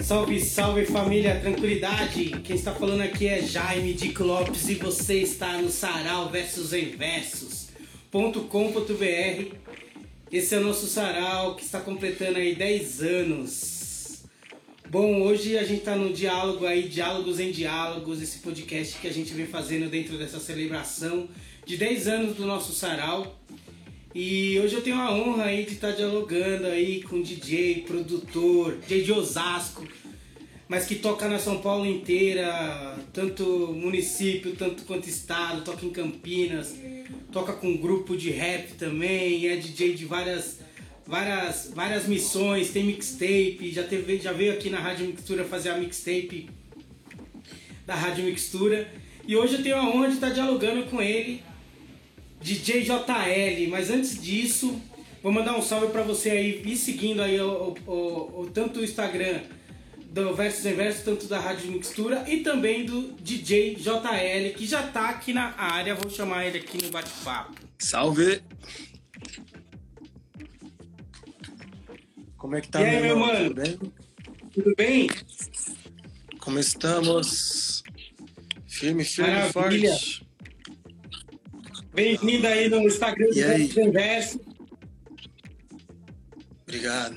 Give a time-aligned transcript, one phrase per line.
[0.00, 2.30] Salve, salve família, tranquilidade.
[2.44, 9.54] Quem está falando aqui é Jaime de Lopes e você está no Sarau versus Inversos.com.br.
[10.30, 14.22] Esse é o nosso sarau que está completando aí 10 anos.
[14.88, 19.12] Bom, hoje a gente está no diálogo aí, Diálogos em Diálogos, esse podcast que a
[19.12, 21.28] gente vem fazendo dentro dessa celebração
[21.66, 23.36] de 10 anos do nosso sarau.
[24.20, 29.04] E hoje eu tenho a honra aí de estar dialogando aí com DJ, produtor, DJ
[29.04, 29.86] de Osasco,
[30.66, 36.74] mas que toca na São Paulo inteira, tanto município, tanto quanto estado, toca em Campinas,
[37.30, 40.58] toca com um grupo de rap também, é DJ de várias
[41.06, 45.78] várias várias missões, tem mixtape, já teve já veio aqui na Rádio Mixtura fazer a
[45.78, 46.50] mixtape
[47.86, 48.92] da Rádio Mixtura.
[49.28, 51.40] E hoje eu tenho a honra de estar dialogando com ele
[52.40, 54.80] DJ JL, mas antes disso,
[55.22, 58.84] vou mandar um salve para você aí, ir seguindo aí o, o, o, tanto o
[58.84, 59.40] Instagram
[60.10, 64.86] do Versus em Versus, tanto da Rádio Mixtura e também do DJ JL, que já
[64.86, 67.54] tá aqui na área, vou chamar ele aqui no bate-papo.
[67.78, 68.42] Salve!
[72.36, 73.48] Como é que tá, e aí, meu mano?
[73.48, 73.78] Tudo bem?
[74.54, 75.10] Tudo bem?
[76.38, 77.82] Como estamos?
[78.66, 79.90] Firme, firme, Maravilha.
[79.90, 80.27] forte.
[81.94, 84.40] Bem-vindo aí no Instagram do Verso
[86.62, 87.16] Obrigado.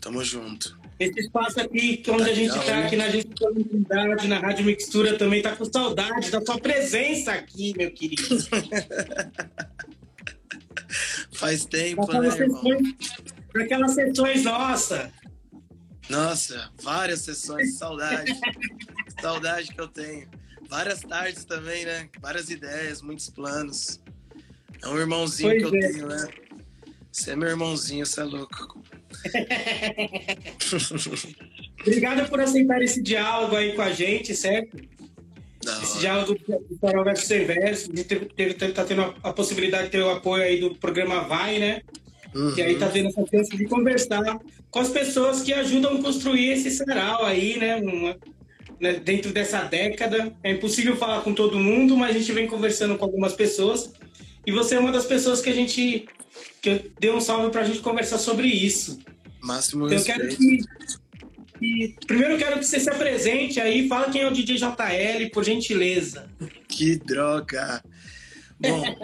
[0.00, 0.78] Tamo junto.
[1.00, 4.66] Esse espaço aqui, onde tá a gente legal, tá, aqui na gente comunidade, na Rádio
[4.66, 8.22] Mixtura também, tá com saudade da sua presença aqui, meu querido.
[11.32, 12.62] Faz tempo, né, irmão?
[13.52, 15.10] Para aquelas sessões, nossa.
[16.08, 18.32] Nossa, várias sessões, saudade.
[19.20, 20.28] saudade que eu tenho.
[20.72, 22.08] Várias tardes também, né?
[22.18, 24.00] Várias ideias, muitos planos.
[24.82, 25.92] É um irmãozinho pois que eu é.
[25.92, 26.28] tenho, né?
[27.12, 28.82] Você é meu irmãozinho, você é louco.
[31.82, 34.78] Obrigado por aceitar esse diálogo aí com a gente, certo?
[35.62, 35.82] Não.
[35.82, 39.90] Esse diálogo do Farol versus Verso, de ter, ter, ter, tá tendo a, possibilidade de
[39.90, 41.82] ter o apoio aí do programa Vai, né?
[42.34, 42.56] Uhum.
[42.56, 44.38] E aí tá tendo essa chance de conversar
[44.70, 47.76] com as pessoas que ajudam a construir esse sarau aí, né?
[47.76, 48.16] Uma,
[48.82, 48.94] né?
[48.94, 50.34] Dentro dessa década.
[50.42, 53.92] É impossível falar com todo mundo, mas a gente vem conversando com algumas pessoas
[54.44, 56.06] e você é uma das pessoas que a gente
[56.60, 58.98] que deu um salve pra gente conversar sobre isso.
[59.40, 60.20] Máximo então, respeito.
[60.20, 60.58] Eu quero que,
[61.58, 65.30] que, primeiro eu quero que você se apresente aí, fala quem é o DJ JL,
[65.32, 66.28] por gentileza.
[66.68, 67.82] Que droga.
[68.58, 68.82] Bom,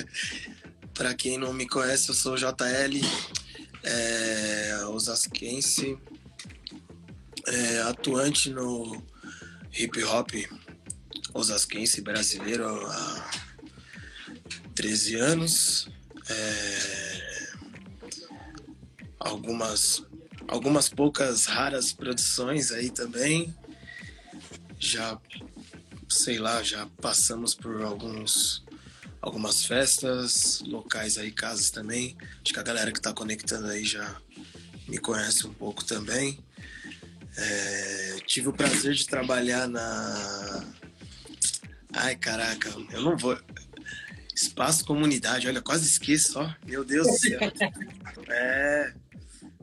[0.94, 3.00] para quem não me conhece, eu sou o JL,
[3.82, 5.98] é, osasquense,
[7.50, 9.02] é, atuante no
[9.72, 10.30] hip hop
[11.34, 13.30] osasquense brasileiro há
[14.74, 15.88] 13 anos.
[16.28, 17.50] É...
[19.18, 20.02] Algumas,
[20.48, 23.54] algumas poucas raras produções aí também.
[24.78, 25.20] Já,
[26.08, 28.64] sei lá, já passamos por alguns
[29.20, 32.16] algumas festas, locais aí, casas também.
[32.42, 34.16] Acho que a galera que tá conectando aí já
[34.88, 36.38] me conhece um pouco também.
[37.42, 40.64] É, tive o prazer de trabalhar na.
[41.94, 43.38] Ai, caraca, eu não vou.
[44.34, 46.54] Espaço Comunidade, olha, quase esqueço, ó.
[46.66, 47.40] Meu Deus do céu.
[48.32, 48.94] É,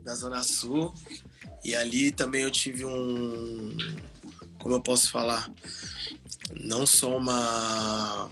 [0.02, 0.92] da Zona Sul.
[1.64, 3.76] E ali também eu tive um.
[4.58, 5.50] Como eu posso falar?
[6.60, 8.30] Não só uma,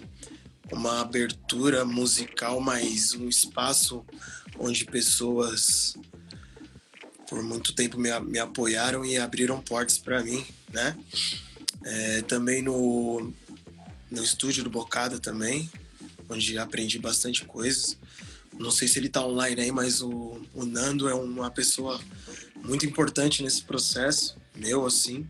[0.71, 4.05] uma abertura musical, mas um espaço
[4.59, 5.97] onde pessoas
[7.29, 10.97] por muito tempo me, me apoiaram e abriram portas para mim, né?
[11.85, 13.33] É, também no,
[14.11, 15.71] no estúdio do Bocada também,
[16.29, 17.97] onde aprendi bastante coisas.
[18.59, 22.01] Não sei se ele está online aí, mas o, o Nando é uma pessoa
[22.63, 25.29] muito importante nesse processo, meu assim.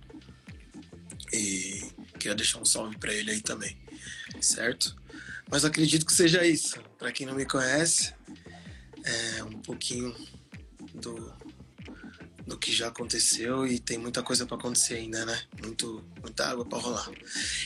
[1.33, 1.83] E
[2.19, 3.77] queria deixar um salve para ele aí também,
[4.41, 4.97] certo?
[5.51, 6.81] Mas acredito que seja isso.
[6.99, 8.15] Para quem não me conhece,
[9.05, 10.15] é um pouquinho
[10.95, 11.33] do,
[12.47, 15.37] do que já aconteceu e tem muita coisa para acontecer ainda, né?
[15.60, 17.10] Muito, muita água para rolar.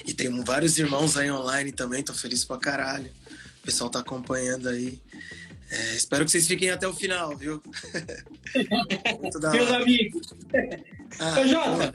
[0.07, 3.11] E tem vários irmãos aí online também, tô feliz pra caralho.
[3.59, 4.99] O pessoal tá acompanhando aí.
[5.71, 7.63] É, espero que vocês fiquem até o final, viu?
[9.53, 10.35] Meus amigos.
[11.19, 11.95] Ah, Ô, Jota.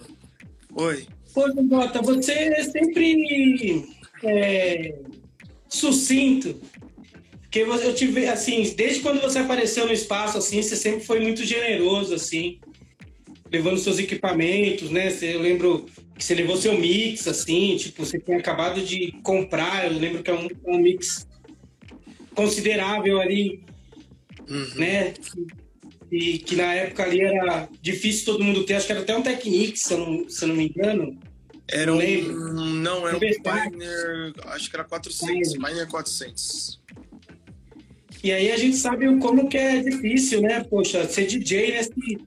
[0.76, 1.08] Oi.
[1.34, 4.96] Ô, Jota, você é sempre é,
[5.68, 6.62] sucinto.
[7.42, 11.44] Porque eu tive, assim, desde quando você apareceu no espaço, assim, você sempre foi muito
[11.44, 12.60] generoso, assim
[13.52, 15.10] levando seus equipamentos, né?
[15.22, 15.86] Eu lembro
[16.18, 20.32] que você levou seu mix, assim, tipo, você tinha acabado de comprar, eu lembro que
[20.32, 21.28] é um, um mix
[22.34, 23.64] considerável ali,
[24.50, 24.76] uhum.
[24.76, 25.14] né?
[26.12, 29.22] e que na época ali era difícil todo mundo ter, acho que era até um
[29.22, 31.18] Technics, se eu não, se eu não me engano.
[31.68, 31.98] Era um.
[31.98, 34.34] Não, era um Pioneer.
[34.46, 35.54] Acho que era 400.
[35.54, 36.80] Pioneer 400.
[38.24, 40.64] E aí a gente sabe como que é difícil, né?
[40.64, 42.18] Poxa, ser DJ nesse,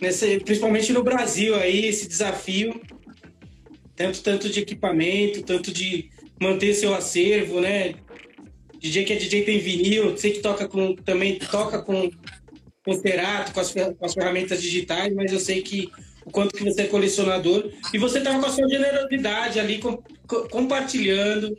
[0.00, 2.80] nesse, principalmente no Brasil aí, esse desafio.
[3.94, 6.10] Tanto, tanto de equipamento, tanto de
[6.40, 7.94] manter seu acervo, né?
[8.78, 12.10] DJ que é DJ tem vinil, sei que toca com, também toca com,
[12.84, 15.90] com Cerato, com as, com as ferramentas digitais, mas eu sei que
[16.26, 17.70] o quanto que você é colecionador.
[17.94, 19.96] E você estava com a sua generosidade ali, com,
[20.50, 21.56] compartilhando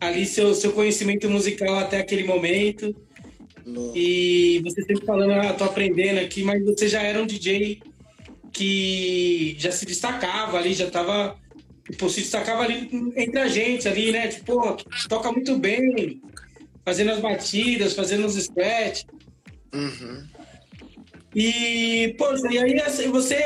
[0.00, 2.94] ali seu, seu conhecimento musical até aquele momento.
[3.94, 7.80] E você sempre falando, ah, tô aprendendo aqui, mas você já era um DJ
[8.52, 11.36] que já se destacava ali, já estava
[11.90, 14.28] tipo, se destacava ali entre a gente ali, né?
[14.28, 14.76] Tipo, pô,
[15.08, 16.20] toca muito bem,
[16.84, 19.04] fazendo as batidas, fazendo os scratch.
[19.72, 20.26] Uhum.
[21.34, 23.38] E, poxa, e aí assim, você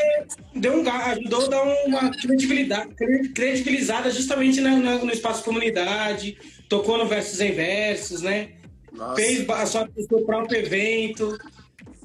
[0.54, 2.94] deu um ajudou a dar uma credibilidade,
[3.34, 6.38] credibilizada justamente na, na, no espaço comunidade,
[6.68, 8.50] tocou no Versos em Versos, né?
[8.94, 9.16] Nossa.
[9.16, 11.38] Fez a sua, o seu próprio evento.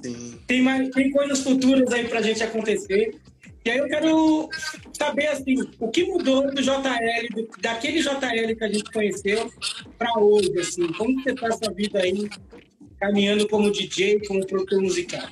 [0.02, 0.40] Sim.
[0.48, 3.16] Tem, mais, tem coisas futuras aí pra gente acontecer.
[3.66, 4.50] E aí eu quero
[4.94, 9.52] saber assim, o que mudou do JL, do, daquele JL que a gente conheceu,
[9.98, 12.30] para hoje, assim, como você tá essa vida aí,
[12.98, 15.28] caminhando como DJ, como produtor musical?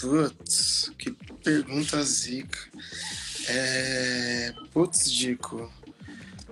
[0.00, 1.10] Putz, que
[1.42, 2.58] pergunta zica.
[3.48, 4.52] É...
[4.72, 5.72] Putz, Dico.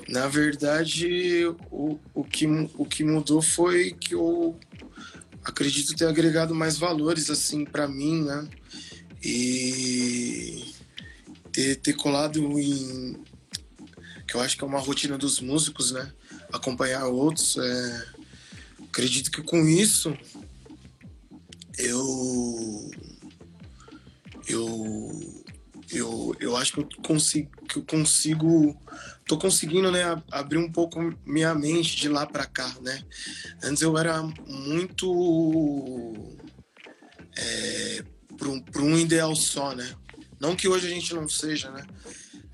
[0.09, 4.59] Na verdade, o, o, que, o que mudou foi que eu
[5.45, 8.49] acredito ter agregado mais valores, assim, para mim, né?
[9.23, 10.75] E
[11.51, 13.17] ter, ter colado em.
[14.29, 16.13] que eu acho que é uma rotina dos músicos, né?
[16.53, 17.57] Acompanhar outros.
[17.57, 18.07] É...
[18.89, 20.17] Acredito que com isso
[21.79, 22.91] eu
[24.49, 25.45] eu
[25.93, 27.51] eu, eu acho que eu consigo
[27.83, 28.81] que eu consigo
[29.27, 33.03] tô conseguindo né abrir um pouco minha mente de lá para cá né
[33.63, 36.37] antes eu era muito
[37.37, 38.05] é,
[38.37, 39.95] para um ideal só né
[40.41, 41.85] não que hoje a gente não seja, né?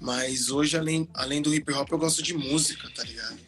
[0.01, 3.39] Mas hoje, além, além do hip hop, eu gosto de música, tá ligado?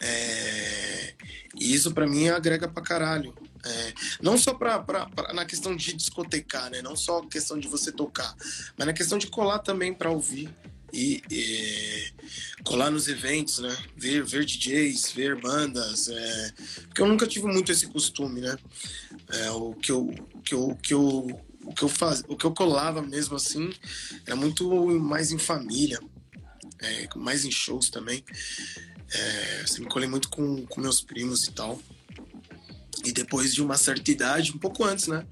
[0.00, 1.14] É...
[1.56, 3.34] E isso para mim agrega pra caralho.
[3.64, 3.92] É...
[4.20, 6.82] Não só pra, pra, pra, na questão de discotecar, né?
[6.82, 8.34] Não só questão de você tocar,
[8.76, 10.54] mas na questão de colar também pra ouvir.
[10.94, 12.12] E, e,
[12.62, 13.76] colar nos eventos, né?
[13.96, 16.52] Ver, ver DJs, ver bandas, é...
[16.86, 18.56] porque eu nunca tive muito esse costume, né?
[19.28, 20.14] É, o que eu,
[20.44, 23.72] que eu, que eu o que eu faz, o que eu colava mesmo assim
[24.26, 24.68] era muito
[25.00, 25.98] mais em família,
[26.80, 28.22] é, mais em shows também.
[29.10, 31.80] É, sempre colei muito com, com meus primos e tal.
[33.04, 35.26] E depois de uma certa idade, um pouco antes, né,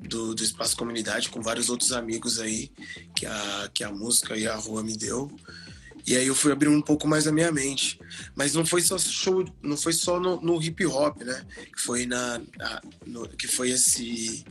[0.00, 2.70] do, do espaço comunidade, com vários outros amigos aí
[3.14, 5.30] que a, que a música e a rua me deu.
[6.06, 8.00] E aí eu fui abrindo um pouco mais a minha mente.
[8.34, 11.44] Mas não foi só show, não foi só no, no hip hop, né?
[11.74, 14.44] Que foi na, na no, que foi esse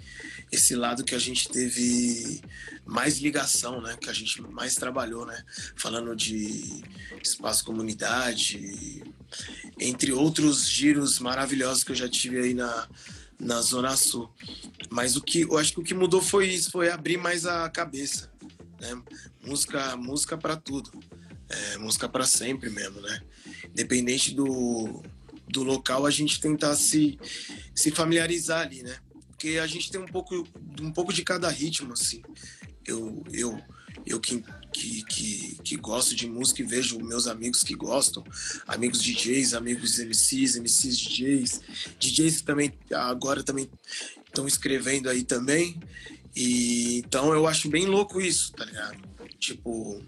[0.52, 2.42] esse lado que a gente teve
[2.90, 3.96] mais ligação, né?
[4.02, 5.46] Que a gente mais trabalhou, né?
[5.76, 6.84] Falando de
[7.24, 9.04] espaço comunidade,
[9.80, 12.90] entre outros giros maravilhosos que eu já tive aí na,
[13.40, 14.30] na Zona Sul.
[14.90, 17.70] Mas o que eu acho que o que mudou foi isso, foi abrir mais a
[17.70, 18.32] cabeça,
[18.82, 19.00] né?
[19.46, 20.92] Música, música para tudo.
[21.48, 23.22] É, música para sempre mesmo, né?
[23.66, 25.04] Independente do,
[25.48, 27.20] do local, a gente tentar se,
[27.74, 28.98] se familiarizar ali, né?
[29.40, 30.46] porque a gente tem um pouco,
[30.82, 32.22] um pouco de cada ritmo, assim.
[32.90, 33.62] Eu, eu,
[34.06, 34.44] eu que,
[34.74, 38.24] que, que, que gosto de música e vejo meus amigos que gostam,
[38.68, 41.62] amigos DJs, amigos MCs, MCs DJs,
[42.00, 43.70] DJs que também agora também
[44.26, 45.80] estão escrevendo aí também.
[46.36, 48.98] E então eu acho bem louco isso, tá ligado?
[49.38, 50.04] Tipo,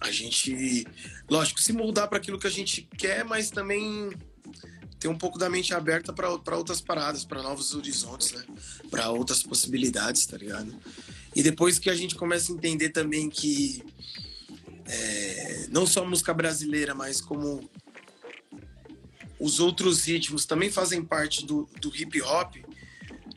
[0.00, 0.86] a gente,
[1.28, 4.10] lógico, se moldar para aquilo que a gente quer, mas também
[4.98, 8.42] ter um pouco da mente aberta para outras paradas, para novos horizontes, né?
[8.90, 10.74] Para outras possibilidades, tá ligado?
[11.34, 13.82] E depois que a gente começa a entender também que
[14.86, 17.68] é, não só música brasileira, mas como
[19.38, 22.56] os outros ritmos também fazem parte do, do hip hop,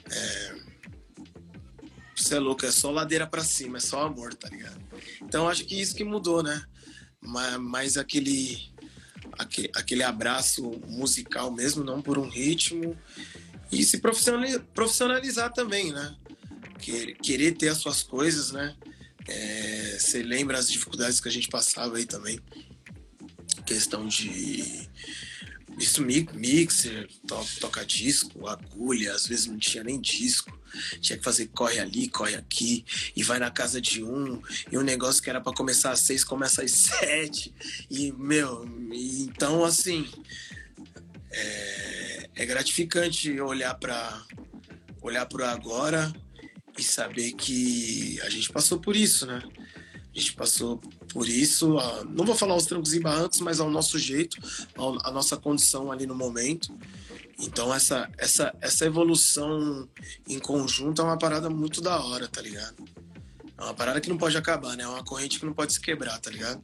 [0.09, 0.55] é,
[2.15, 4.81] você é louco, é só ladeira para cima, é só amor, tá ligado?
[5.21, 6.63] Então acho que isso que mudou, né?
[7.59, 8.71] Mais aquele
[9.37, 12.97] aquele, aquele abraço musical mesmo, não por um ritmo.
[13.71, 16.15] E se profissionalizar, profissionalizar também, né?
[16.77, 18.75] Querer ter as suas coisas, né?
[19.27, 22.39] É, você lembra as dificuldades que a gente passava aí também.
[23.65, 24.87] Questão de
[25.77, 30.57] isso mixer, to, toca disco, agulha, às vezes não tinha nem disco.
[30.99, 32.83] Tinha que fazer corre ali, corre aqui,
[33.15, 34.41] e vai na casa de um,
[34.71, 37.53] e um negócio que era para começar às seis, começa às sete.
[37.89, 40.09] E, meu, e, então assim
[41.31, 44.25] é, é gratificante olhar para
[45.01, 46.11] olhar para agora
[46.77, 49.41] e saber que a gente passou por isso, né?
[50.15, 50.77] A gente passou
[51.09, 51.75] por isso,
[52.09, 54.37] não vou falar os trancos e barrancos, mas ao nosso jeito,
[55.03, 56.75] a nossa condição ali no momento.
[57.39, 59.87] Então essa, essa, essa evolução
[60.27, 62.83] em conjunto é uma parada muito da hora, tá ligado?
[63.57, 64.83] É uma parada que não pode acabar, né?
[64.83, 66.61] É uma corrente que não pode se quebrar, tá ligado?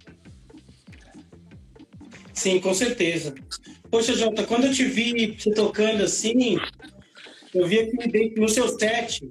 [2.33, 3.35] Sim, com certeza.
[3.91, 6.57] Poxa, Jota, quando eu te vi tocando assim,
[7.53, 9.29] eu vi aqui no seu set,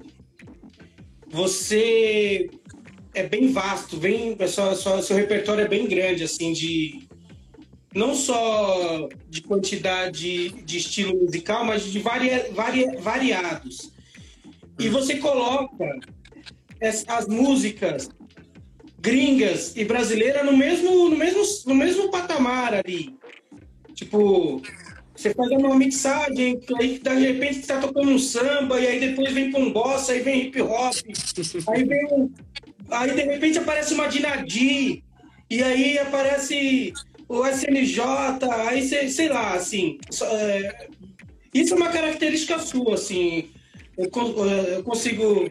[1.32, 2.50] você
[3.14, 7.08] é bem vasto, bem, sua, seu repertório é bem grande, assim, de
[7.94, 13.90] não só de quantidade de estilo musical, mas de varia, varia, variados.
[14.78, 15.98] E você coloca
[16.82, 18.10] as, as músicas
[18.98, 23.16] gringas e brasileiras no mesmo, no mesmo, no mesmo patamar ali.
[23.94, 24.62] Tipo,
[25.22, 29.32] você faz uma mixagem, aí de repente você tá tocando um samba, e aí depois
[29.32, 30.94] vem com bossa, aí vem hip hop,
[31.68, 32.30] aí vem um,
[32.90, 35.02] Aí de repente aparece uma Dinadi,
[35.48, 36.92] e aí aparece
[37.28, 38.02] o SNJ,
[38.66, 39.98] aí sei, sei lá, assim.
[40.22, 40.88] É,
[41.54, 43.50] isso é uma característica sua, assim.
[43.96, 44.10] Eu,
[44.74, 45.50] eu consigo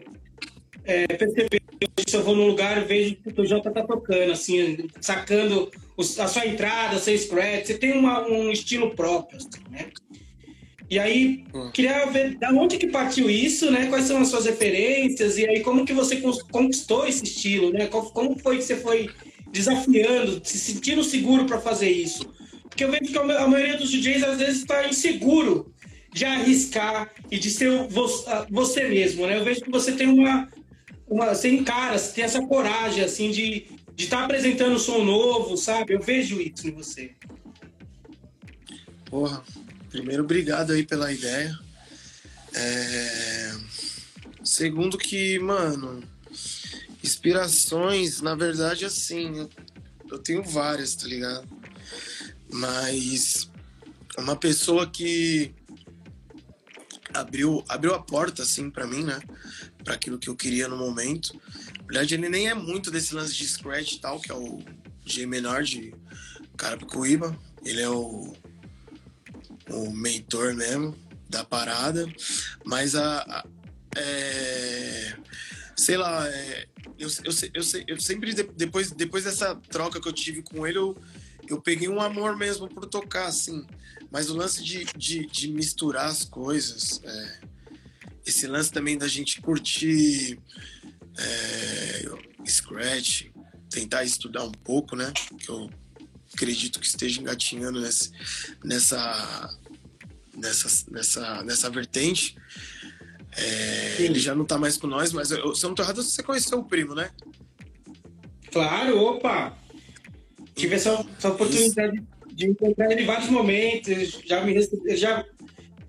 [0.84, 1.62] é, perceber
[2.06, 6.26] se eu vou num lugar e vejo que o Jota tá tocando, assim, sacando a
[6.28, 7.66] sua entrada, seu scratch.
[7.66, 9.86] Você tem uma, um estilo próprio, assim, né?
[10.90, 11.70] E aí, hum.
[11.72, 13.86] queria ver da onde que partiu isso, né?
[13.86, 16.20] Quais são as suas referências e aí como que você
[16.50, 17.86] conquistou esse estilo, né?
[17.86, 19.08] Como foi que você foi
[19.50, 22.30] desafiando, se sentindo seguro para fazer isso?
[22.64, 25.72] Porque eu vejo que a maioria dos DJs às vezes está inseguro
[26.12, 27.70] de arriscar e de ser
[28.50, 29.38] você mesmo, né?
[29.38, 30.46] Eu vejo que você tem uma,
[31.08, 35.56] uma você encara, você tem essa coragem assim de de estar tá apresentando som novo,
[35.56, 35.94] sabe?
[35.94, 37.14] Eu vejo isso em você.
[39.06, 39.42] Porra,
[39.92, 41.54] Primeiro, obrigado aí pela ideia.
[42.54, 43.54] É...
[44.42, 46.02] Segundo que, mano,
[47.04, 49.46] inspirações, na verdade, assim,
[50.10, 51.46] eu tenho várias, tá ligado?
[52.50, 53.50] Mas
[54.16, 55.54] uma pessoa que
[57.12, 59.20] abriu, abriu a porta, assim, para mim, né?
[59.84, 61.38] Para aquilo que eu queria no momento.
[61.92, 64.62] Verdade, ele nem é muito desse lance de scratch e tal, que é o
[65.04, 65.94] G menor de
[66.56, 67.38] Carapicuíba.
[67.62, 68.34] Ele é o
[69.68, 70.96] o mentor mesmo
[71.28, 72.10] da parada,
[72.64, 73.46] mas a, a
[73.94, 75.18] é,
[75.76, 76.66] sei lá, é,
[76.98, 80.96] eu, eu, eu, eu, sempre depois, depois dessa troca que eu tive com ele, eu,
[81.46, 83.66] eu peguei um amor mesmo por tocar, assim.
[84.10, 87.40] Mas o lance de, de, de misturar as coisas, é,
[88.24, 90.38] esse lance também da gente curtir
[91.18, 92.04] é,
[92.46, 93.26] Scratch,
[93.70, 95.12] tentar estudar um pouco, né?
[95.38, 95.70] Que eu
[96.34, 98.10] acredito que esteja engatinhando nesse,
[98.64, 99.58] nessa,
[100.36, 102.36] nessa, nessa, nessa vertente.
[103.36, 106.02] É, ele já não tá mais com nós, mas eu, se eu não tô errado,
[106.02, 107.10] você conheceu o primo, né?
[108.50, 109.56] Claro, opa!
[110.54, 112.34] Tive essa, essa oportunidade Isso.
[112.34, 114.20] de encontrar ele em vários momentos.
[114.26, 114.54] Já me
[114.94, 115.24] já,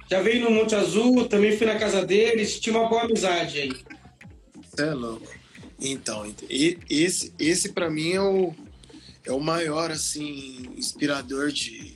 [0.10, 3.72] já veio no Monte Azul, também fui na casa deles, tinha uma boa amizade aí.
[4.77, 5.27] É louco.
[5.80, 6.34] Então,
[6.89, 8.56] esse, esse para mim é o,
[9.25, 11.96] é o maior, assim, inspirador de,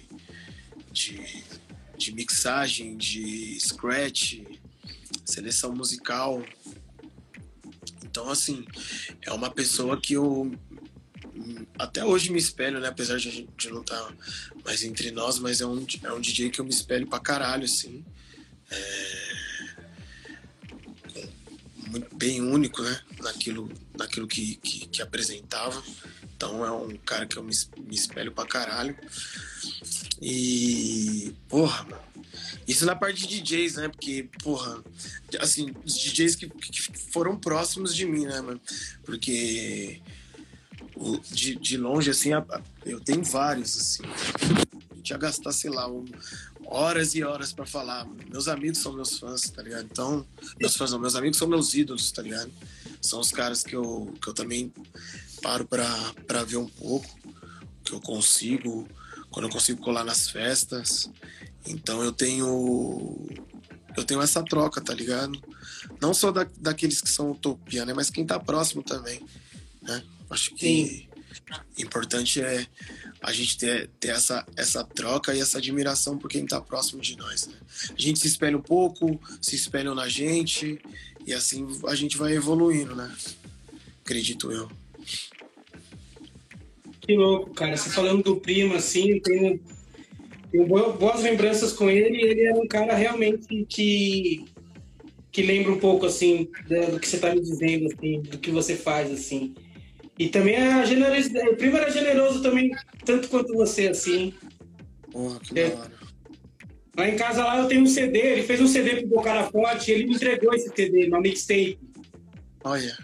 [0.92, 1.44] de,
[1.98, 4.42] de mixagem, de scratch,
[5.26, 6.44] seleção musical.
[8.04, 8.66] Então, assim,
[9.22, 10.52] é uma pessoa que eu
[11.78, 12.88] até hoje me espelho, né?
[12.88, 14.14] Apesar de gente não estar tá
[14.66, 17.66] mais entre nós, mas é um, é um DJ que eu me espelho pra caralho,
[17.66, 18.04] assim.
[18.70, 19.47] É...
[22.16, 23.00] Bem único, né?
[23.22, 25.82] Naquilo, naquilo que, que, que apresentava.
[26.36, 28.98] Então é um cara que eu me, me espelho pra caralho.
[30.22, 31.88] E, porra.
[32.68, 33.88] Isso na parte de DJs, né?
[33.88, 34.84] Porque, porra,
[35.40, 38.62] assim, os DJs que, que foram próximos de mim, né, mano?
[39.04, 40.02] Porque
[40.96, 42.32] o, de, de longe, assim,
[42.86, 44.04] eu tenho vários, assim.
[44.92, 46.06] A gente ia gastar, sei lá, um,
[46.70, 48.06] horas e horas para falar.
[48.30, 49.88] Meus amigos são meus fãs, tá ligado?
[49.90, 50.26] Então,
[50.60, 52.52] meus fãs não, meus amigos são meus ídolos, tá ligado?
[53.02, 54.72] São os caras que eu, que eu também
[55.42, 57.08] paro para ver um pouco
[57.84, 58.88] que eu consigo,
[59.32, 61.10] quando eu consigo colar nas festas.
[61.66, 63.28] Então eu tenho
[63.96, 65.42] eu tenho essa troca, tá ligado?
[66.00, 67.94] Não só da, daqueles que são utopia, né?
[67.94, 69.26] Mas quem tá próximo também,
[69.82, 70.04] né?
[70.30, 71.08] Acho que Sim.
[71.78, 72.68] importante é
[73.28, 77.18] a gente ter, ter essa, essa troca e essa admiração por quem está próximo de
[77.18, 77.46] nós.
[77.46, 77.58] Né?
[77.90, 80.80] A gente se espelha um pouco, se espelham na gente
[81.26, 83.14] e assim a gente vai evoluindo, né?
[84.02, 84.72] Acredito eu.
[87.02, 87.76] Que louco, cara.
[87.76, 89.60] Você falando do primo, assim, tenho,
[90.50, 92.22] tenho boas lembranças com ele.
[92.22, 94.46] Ele era um cara realmente que,
[95.34, 96.48] que lembra um pouco, assim,
[96.92, 99.54] do que você está me dizendo, assim, do que você faz, assim.
[100.18, 101.50] E também a generosidade.
[101.50, 102.72] O primo era generoso também,
[103.06, 104.34] tanto quanto você, assim.
[105.12, 105.70] Porra, que é.
[105.70, 105.98] da hora.
[106.98, 109.92] Lá em casa lá eu tenho um CD, ele fez um CD pro Bocara Forte,
[109.92, 111.80] ele me entregou esse CD, uma mixtape.
[112.64, 112.98] Olha.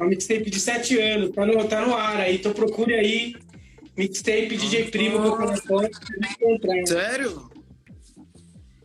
[0.00, 3.36] Uma mixtape de sete anos, tá no, tá no ar aí, então procure aí.
[3.96, 5.96] Mixtape DJ Primo Bocara Forte
[6.40, 6.84] encontrar.
[6.88, 7.48] Sério?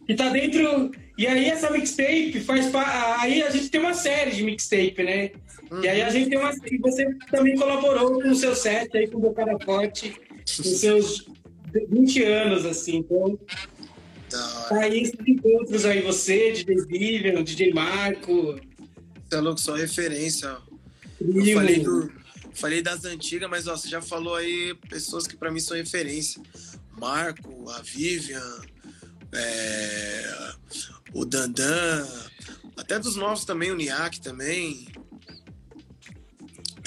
[0.07, 0.91] E tá dentro.
[1.17, 2.71] E aí essa mixtape faz.
[3.19, 5.31] Aí a gente tem uma série de mixtape, né?
[5.71, 5.83] Uhum.
[5.83, 6.51] E aí a gente tem uma.
[6.65, 11.25] E você também colaborou com o seu set aí com o Bocara Forte, com seus
[11.89, 12.97] 20 anos, assim.
[12.97, 13.39] Então.
[14.29, 18.59] Tá aí esses encontros aí, você, DJ Vivian, DJ Marco.
[19.27, 20.57] Você é louco, só referência.
[21.19, 22.11] Eu falei, do,
[22.53, 26.41] falei das antigas, mas ó, você já falou aí pessoas que para mim são referência.
[26.99, 28.61] Marco, a Vivian,
[29.33, 30.53] é,
[31.13, 32.07] o Dandan,
[32.77, 34.87] até dos novos também, o Niak também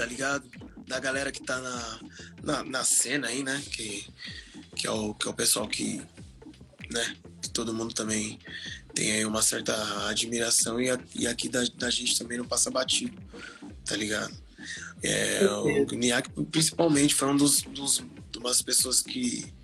[0.02, 0.44] tá ligado?
[0.88, 2.00] Da galera que tá na,
[2.42, 3.62] na, na, cena aí, né?
[3.70, 4.04] Que,
[4.74, 6.02] que, é o, que é o pessoal que,
[6.90, 7.16] né?
[7.40, 8.36] Que todo mundo também
[8.92, 12.68] tem aí uma certa admiração e, a, e aqui da, da gente também não passa
[12.68, 13.16] batido,
[13.84, 14.36] tá ligado?
[15.04, 18.02] É, o Niak, principalmente, foi um dos, dos
[18.36, 19.54] umas pessoas que.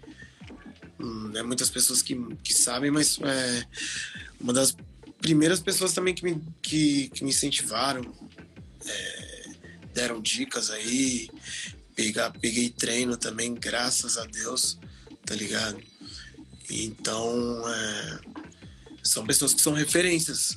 [1.01, 2.15] Hum, é muitas pessoas que,
[2.45, 3.67] que sabem, mas é
[4.41, 4.77] uma das
[5.21, 8.03] primeiras pessoas também que me, que, que me incentivaram.
[8.87, 9.28] É,
[9.99, 11.29] deram dicas aí,
[11.97, 14.79] pegar, peguei treino também, graças a Deus,
[15.27, 15.83] tá ligado?
[16.71, 18.19] Então, é,
[19.03, 20.55] são pessoas que são referências.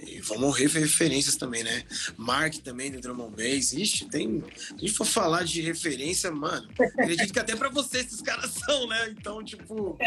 [0.00, 1.82] E vão morrer referências também, né?
[2.16, 3.72] Mark também do Drum Bass.
[3.72, 4.44] Ixi, tem.
[4.56, 8.52] Se a gente for falar de referência, mano, acredito que até pra você esses caras
[8.64, 9.10] são, né?
[9.10, 9.98] Então, tipo.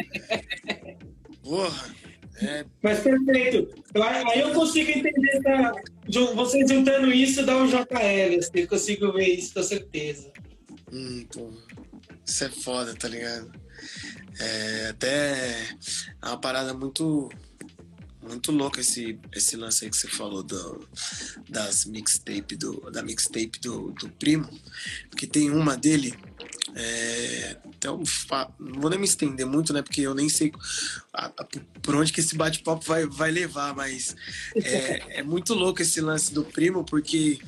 [1.43, 1.95] Porra.
[2.41, 2.65] É...
[2.81, 3.83] Mas perfeito.
[3.95, 5.73] Aí eu consigo entender essa,
[6.33, 10.31] você juntando isso dá um JL, assim, eu consigo ver isso com certeza.
[10.91, 11.51] Hum, pô.
[12.25, 13.51] Isso é foda, tá ligado?
[14.39, 15.61] É até
[16.21, 17.29] é uma parada muito
[18.21, 20.87] muito louca esse, esse lance aí que você falou do,
[21.47, 24.49] das mixtape do, da mixtape do, do primo,
[25.11, 26.11] porque tem uma dele
[26.75, 28.01] é, então,
[28.59, 29.81] não vou nem me estender muito, né?
[29.81, 30.51] Porque eu nem sei
[31.13, 31.47] a, a,
[31.81, 34.15] por onde que esse bate-papo vai, vai levar, mas
[34.55, 37.39] é, é, muito louco esse lance do primo, porque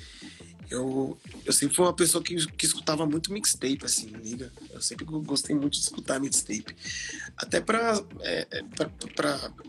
[0.70, 4.52] eu, eu sempre fui uma pessoa que, que escutava muito mixtape, assim, liga?
[4.72, 6.76] Eu sempre gostei muito de escutar mixtape.
[7.36, 8.64] Até pra, é, é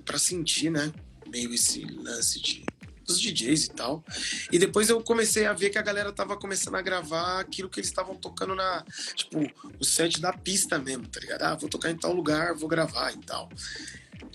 [0.04, 0.92] pra sentir, né?
[1.26, 2.64] Meio esse lance de
[3.08, 4.04] dos DJs e tal.
[4.52, 7.80] E depois eu comecei a ver que a galera tava começando a gravar aquilo que
[7.80, 8.84] eles estavam tocando na.
[9.16, 11.42] Tipo, o set da pista mesmo, tá ligado?
[11.42, 13.48] Ah, vou tocar em tal lugar, vou gravar e tal.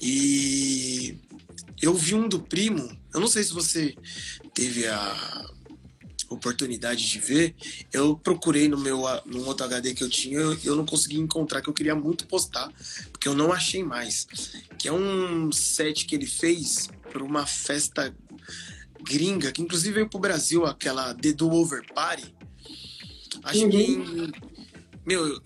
[0.01, 1.17] E
[1.81, 3.95] eu vi um do primo, eu não sei se você
[4.53, 5.49] teve a
[6.29, 7.55] oportunidade de ver,
[7.91, 11.62] eu procurei no meu no outro HD que eu tinha, eu, eu não consegui encontrar,
[11.62, 12.71] que eu queria muito postar,
[13.12, 14.27] porque eu não achei mais.
[14.77, 18.15] Que é um set que ele fez para uma festa
[19.03, 22.33] gringa, que inclusive veio pro Brasil, aquela The Do Over Party.
[23.43, 23.69] Acho uhum.
[23.69, 24.31] que em,
[25.05, 25.41] Meu,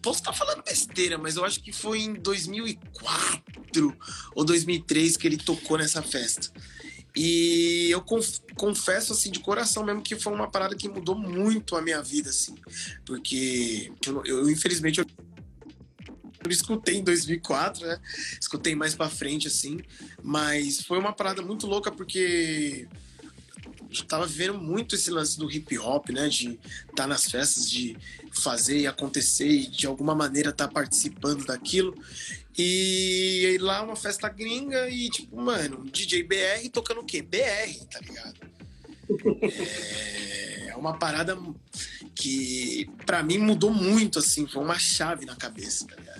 [0.00, 3.96] posso estar falando besteira, mas eu acho que foi em 2004
[4.34, 6.50] ou 2003 que ele tocou nessa festa.
[7.14, 8.02] E eu
[8.56, 12.30] confesso, assim, de coração mesmo, que foi uma parada que mudou muito a minha vida,
[12.30, 12.54] assim.
[13.04, 15.06] Porque eu, eu infelizmente, eu
[16.44, 18.00] eu escutei em 2004, né?
[18.40, 19.78] Escutei mais para frente assim,
[20.22, 22.88] mas foi uma parada muito louca porque
[24.04, 26.28] tava vivendo muito esse lance do hip hop, né?
[26.28, 27.96] De estar tá nas festas, de
[28.32, 31.94] fazer e acontecer e de alguma maneira estar tá participando daquilo.
[32.56, 37.22] E lá uma festa gringa e tipo, mano, DJ BR tocando o quê?
[37.22, 38.40] BR, tá ligado?
[39.42, 41.38] É, é uma parada
[42.14, 46.11] que para mim mudou muito assim, foi uma chave na cabeça, tá ligado?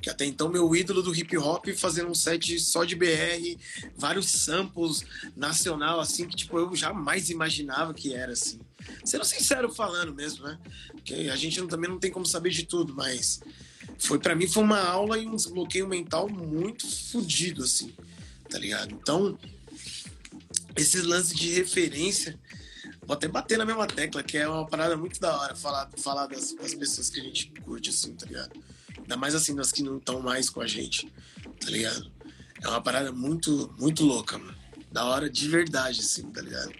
[0.00, 3.56] Que até então meu ídolo do hip hop fazendo um set só de BR,
[3.96, 5.04] vários samples
[5.36, 8.60] nacional, assim, que tipo, eu jamais imaginava que era assim.
[9.04, 10.58] Sendo sincero falando mesmo, né?
[10.92, 13.40] Porque a gente também não tem como saber de tudo, mas
[13.98, 17.92] foi para mim foi uma aula e um desbloqueio mental muito fodido, assim,
[18.48, 18.92] tá ligado?
[18.92, 19.38] Então,
[20.74, 22.38] esses lances de referência,
[23.02, 26.26] vou até bater na mesma tecla, que é uma parada muito da hora falar, falar
[26.26, 28.58] das, das pessoas que a gente curte, assim, tá ligado?
[29.10, 31.12] Ainda mais assim, das que não estão mais com a gente,
[31.58, 32.08] tá ligado?
[32.62, 34.54] É uma parada muito, muito louca, mano.
[34.92, 36.70] Da hora de verdade, assim, tá ligado?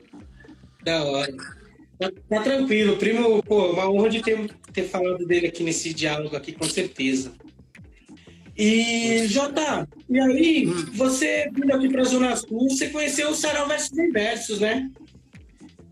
[0.84, 1.36] Da hora.
[1.98, 6.36] Tá, tá tranquilo, primo, pô, uma honra de ter, ter falado dele aqui nesse diálogo
[6.36, 7.32] aqui, com certeza.
[8.56, 13.98] E, Jota, e aí, você vindo aqui pra Zona Sul, você conheceu o Sarau versus
[13.98, 14.88] Inversos, né?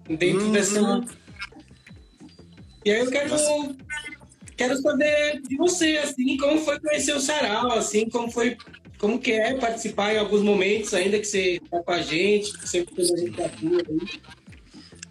[0.09, 0.53] Dentro Uhum.
[0.53, 1.05] dessa.
[2.85, 3.35] E aí eu quero,
[4.59, 8.57] quero saber de você, assim, como foi conhecer o Sarau, assim, como foi,
[8.99, 12.69] como que é participar em alguns momentos, ainda que você tá com a gente, que
[12.69, 14.21] sempre fez a gente atua aí.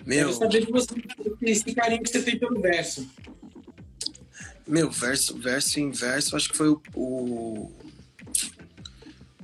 [0.05, 0.93] Meu, Quero saber de você,
[1.41, 3.10] esse carinho que você tem pelo verso.
[4.67, 7.71] meu verso, verso em verso, acho que foi o, o,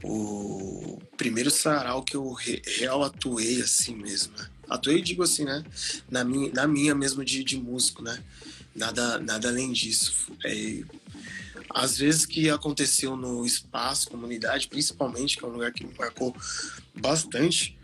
[0.03, 4.47] o primeiro sarau que eu re- real atuei assim mesmo, né?
[4.69, 5.63] Atuei, digo assim, né?
[6.09, 8.21] Na minha, na minha mesmo de, de músico, né?
[8.75, 10.31] Nada, nada além disso.
[10.43, 10.83] É,
[11.69, 16.35] às vezes que aconteceu no espaço, comunidade, principalmente, que é um lugar que me marcou
[16.95, 17.77] bastante.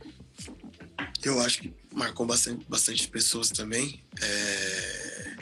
[1.24, 4.02] Eu acho que marcou bastante, bastante pessoas também.
[4.22, 5.36] É,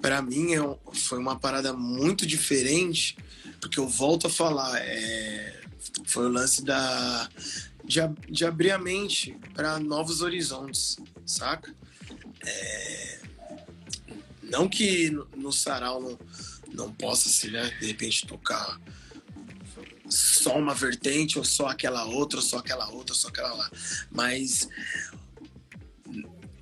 [0.00, 0.60] para mim é
[0.92, 3.16] foi uma parada muito diferente,
[3.60, 5.60] porque eu volto a falar, é,
[6.04, 7.28] foi o lance da
[7.84, 8.00] de,
[8.30, 11.74] de abrir a mente para novos horizontes, saca?
[12.44, 13.20] É,
[14.50, 16.18] não que no, sarau não,
[16.72, 18.80] não possa se, né, de repente tocar
[20.08, 23.70] só uma vertente ou só aquela outra, ou só aquela outra, ou só aquela lá,
[24.10, 24.68] mas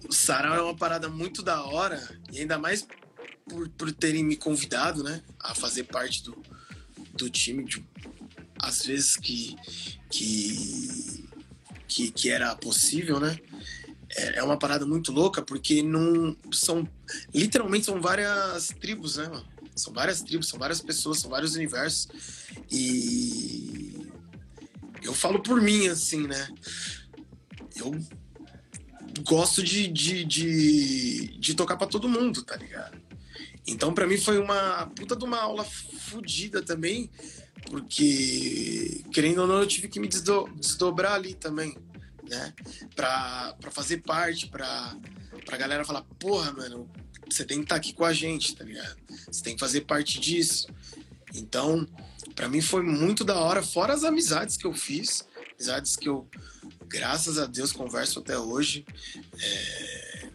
[0.06, 2.86] o sarau é uma parada muito da hora e ainda mais
[3.48, 6.42] por, por terem me convidado, né, a fazer parte do,
[7.14, 7.82] do time, de,
[8.60, 9.56] às vezes que,
[10.10, 11.26] que,
[11.88, 13.38] que, que era possível, né,
[14.16, 16.88] é, uma parada muito louca porque não são,
[17.34, 19.46] literalmente são várias tribos, né, mano?
[19.76, 22.08] São várias tribos, são várias pessoas, são vários universos
[22.70, 24.08] e
[25.02, 26.48] eu falo por mim, assim, né,
[27.76, 27.94] eu
[29.24, 32.98] gosto de, de, de, de tocar pra todo mundo, tá ligado?
[33.66, 37.10] Então, pra mim, foi uma puta de uma aula fodida também,
[37.70, 41.76] porque, querendo ou não, eu tive que me desdo- desdobrar ali também,
[42.28, 42.54] né?
[42.94, 44.96] Pra, pra fazer parte, pra,
[45.44, 46.88] pra galera falar, porra, mano,
[47.28, 48.96] você tem que estar aqui com a gente, tá ligado?
[49.30, 50.68] Você tem que fazer parte disso.
[51.34, 51.86] Então,
[52.34, 56.28] pra mim foi muito da hora, fora as amizades que eu fiz, amizades que eu,
[56.86, 58.84] graças a Deus, converso até hoje.
[59.38, 60.28] É,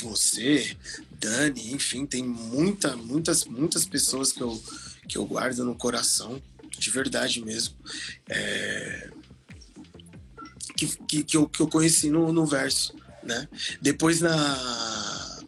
[0.00, 0.76] Você,
[1.18, 4.62] Dani, enfim, tem muita, muitas, muitas pessoas que eu,
[5.08, 6.42] que eu guardo no coração,
[6.78, 7.74] de verdade mesmo.
[8.28, 9.10] É,
[10.76, 13.48] que, que, que, eu, que eu conheci no, no verso, né?
[13.80, 15.44] Depois na,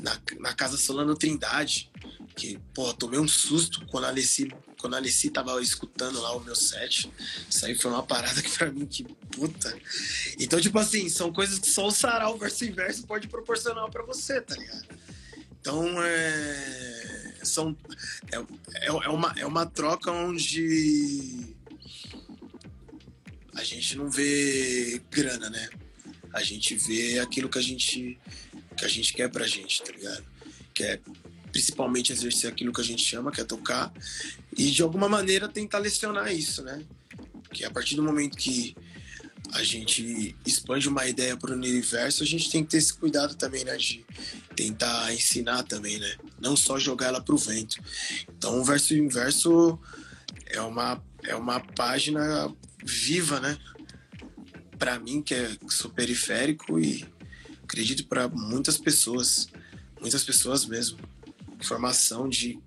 [0.00, 1.90] na, na Casa Solano Trindade,
[2.34, 4.48] que, pô, tomei um susto quando a Alessi,
[4.78, 7.12] quando a Alessi tava escutando lá o meu set.
[7.50, 9.76] Isso aí foi uma parada que pra mim, que puta.
[10.38, 14.04] Então, tipo assim, são coisas que só o sarau verso e verso pode proporcionar pra
[14.04, 14.86] você, tá ligado?
[15.60, 17.34] Então, é...
[17.42, 17.76] São,
[18.32, 21.56] é, é, é uma, é uma troca onde
[23.58, 25.68] a gente não vê grana, né?
[26.32, 28.16] A gente vê aquilo que a gente,
[28.76, 30.24] que a gente quer pra gente, tá ligado?
[30.72, 31.00] Que é
[31.50, 33.92] principalmente exercer aquilo que a gente chama, que é tocar,
[34.56, 36.84] e de alguma maneira tentar lecionar isso, né?
[37.42, 38.76] Porque a partir do momento que
[39.52, 43.34] a gente expande uma ideia para o universo, a gente tem que ter esse cuidado
[43.34, 43.76] também, né?
[43.76, 44.06] De
[44.54, 46.16] tentar ensinar também, né?
[46.40, 47.82] Não só jogar ela pro vento.
[48.36, 49.80] Então, o verso inverso
[50.46, 53.58] é uma, é uma página viva, né?
[54.78, 57.04] Para mim, que é, que sou periférico e
[57.62, 59.48] acredito para muitas pessoas,
[60.00, 60.98] muitas pessoas mesmo.
[61.60, 62.58] Formação de,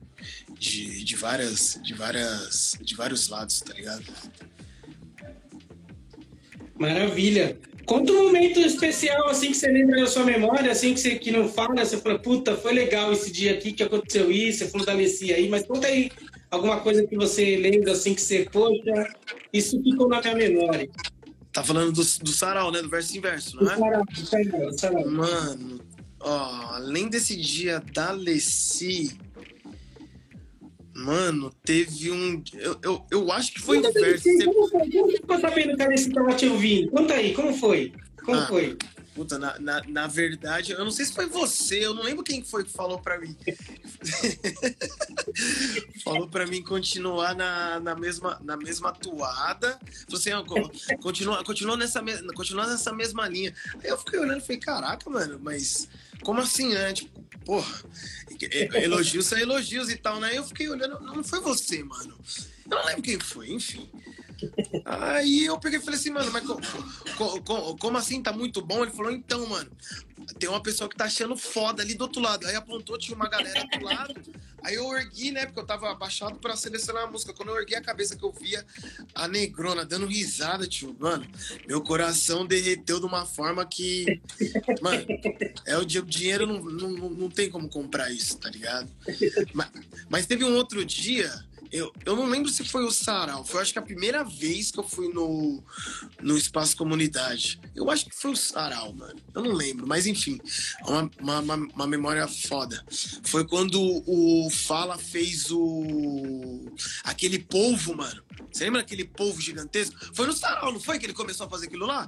[0.57, 4.03] de, de várias, de várias, de vários lados, tá ligado?
[6.77, 7.57] Maravilha.
[7.85, 11.31] Conta um momento especial, assim, que você lembra da sua memória, assim, que você que
[11.31, 14.85] não fala, você fala, puta, foi legal esse dia aqui que aconteceu isso, você falou
[14.85, 16.11] da aí, mas conta aí
[16.51, 19.15] alguma coisa que você lembra, assim, que você, poxa,
[19.53, 20.89] isso ficou na minha memória.
[21.53, 22.81] Tá falando do, do sarau, né?
[22.81, 23.77] Do verso em verso, não é?
[23.77, 25.09] Sarau, sarau, sarau.
[25.09, 25.79] Mano,
[26.19, 29.17] ó, além desse dia da Leci,
[30.93, 32.41] mano, teve um.
[32.53, 34.23] Eu, eu, eu acho que foi Conta o verso.
[34.45, 34.89] Como foi?
[34.91, 36.91] Como você ficou sabendo que a Messi tava te ouvindo?
[36.91, 37.93] Conta aí, como foi?
[38.23, 38.47] Como Ah.
[38.47, 38.77] foi?
[39.13, 42.41] Puta, na, na, na, verdade, eu não sei se foi você, eu não lembro quem
[42.43, 43.35] foi que falou para mim.
[46.01, 49.77] falou para mim continuar na, na, mesma, na mesma toada.
[50.05, 50.43] Falou assim, ó,
[51.01, 52.01] continua, continua, nessa,
[52.33, 53.53] continua nessa mesma linha.
[53.83, 55.89] Aí eu fiquei olhando e falei, caraca, mano, mas
[56.23, 56.93] como assim, né?
[56.93, 57.83] Tipo, porra,
[58.75, 60.37] elogios são elogios e tal, né?
[60.37, 62.17] Eu fiquei olhando, não foi você, mano.
[62.69, 63.89] Eu não lembro quem foi, enfim.
[64.85, 66.61] Aí eu peguei e falei assim, mano, mas como,
[67.43, 68.83] como, como, assim tá muito bom?
[68.83, 69.69] Ele falou, então, mano,
[70.39, 72.45] tem uma pessoa que tá achando foda ali do outro lado.
[72.47, 74.13] Aí apontou, tinha uma galera do lado.
[74.63, 75.45] Aí eu ergui, né?
[75.45, 77.33] Porque eu tava abaixado pra selecionar a música.
[77.33, 78.65] Quando eu ergui a cabeça que eu via
[79.15, 81.25] a negrona dando risada, tio, mano,
[81.67, 84.21] meu coração derreteu de uma forma que.
[84.81, 85.05] Mano,
[85.65, 88.89] é o dinheiro não, não, não tem como comprar isso, tá ligado?
[89.53, 89.69] Mas,
[90.09, 93.45] mas teve um outro dia eu, eu não lembro se foi o Sarau.
[93.45, 95.63] Foi acho que a primeira vez que eu fui no,
[96.21, 97.59] no Espaço Comunidade.
[97.73, 99.19] Eu acho que foi o Sarau, mano.
[99.33, 100.39] Eu não lembro, mas enfim.
[100.85, 102.83] Uma, uma, uma memória foda.
[103.23, 106.65] Foi quando o Fala fez o.
[107.03, 108.21] aquele polvo, mano.
[108.51, 109.95] Você lembra aquele polvo gigantesco?
[110.13, 112.07] Foi no Sarau, não foi que ele começou a fazer aquilo lá?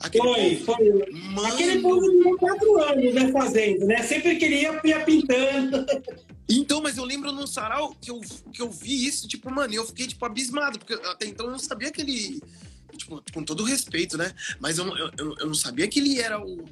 [0.00, 0.64] Aquele foi, povo...
[0.64, 1.12] foi.
[1.12, 1.46] Mano...
[1.46, 4.02] Aquele povo demorou quatro anos né, fazendo, né?
[4.02, 5.86] Sempre que ele ia, ia pintando.
[6.48, 8.20] Então, mas eu lembro num sarau que eu,
[8.52, 11.58] que eu vi isso, tipo, mano, eu fiquei, tipo, abismado, porque até então eu não
[11.58, 12.40] sabia que ele.
[12.96, 14.32] Tipo, com todo respeito, né?
[14.60, 16.64] Mas eu, eu, eu não sabia que ele era o,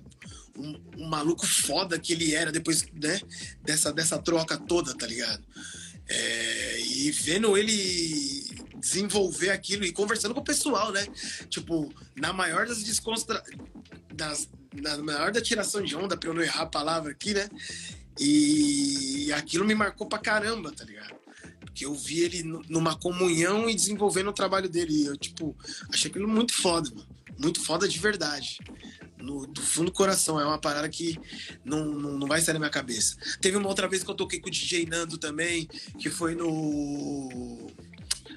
[0.96, 3.20] maluco foda que ele era depois, né?
[3.62, 5.42] Dessa, dessa troca toda, tá ligado?
[6.08, 8.44] É, e vendo ele
[8.76, 11.06] desenvolver aquilo e conversando com o pessoal, né?
[11.48, 13.42] Tipo, na maior das desconstra...
[14.12, 17.48] das na maior da tiração de onda, pra eu não errar a palavra aqui, né?
[18.18, 21.14] E aquilo me marcou pra caramba, tá ligado?
[21.60, 24.94] Porque eu vi ele numa comunhão e desenvolvendo o trabalho dele.
[24.94, 25.56] E eu, tipo,
[25.92, 27.08] achei aquilo muito foda, mano.
[27.36, 28.58] Muito foda de verdade.
[29.18, 30.38] No, do fundo do coração.
[30.38, 31.18] É uma parada que
[31.64, 33.16] não, não, não, vai sair da minha cabeça.
[33.40, 35.66] Teve uma outra vez que eu toquei com o DJ Nando também,
[35.98, 37.68] que foi no.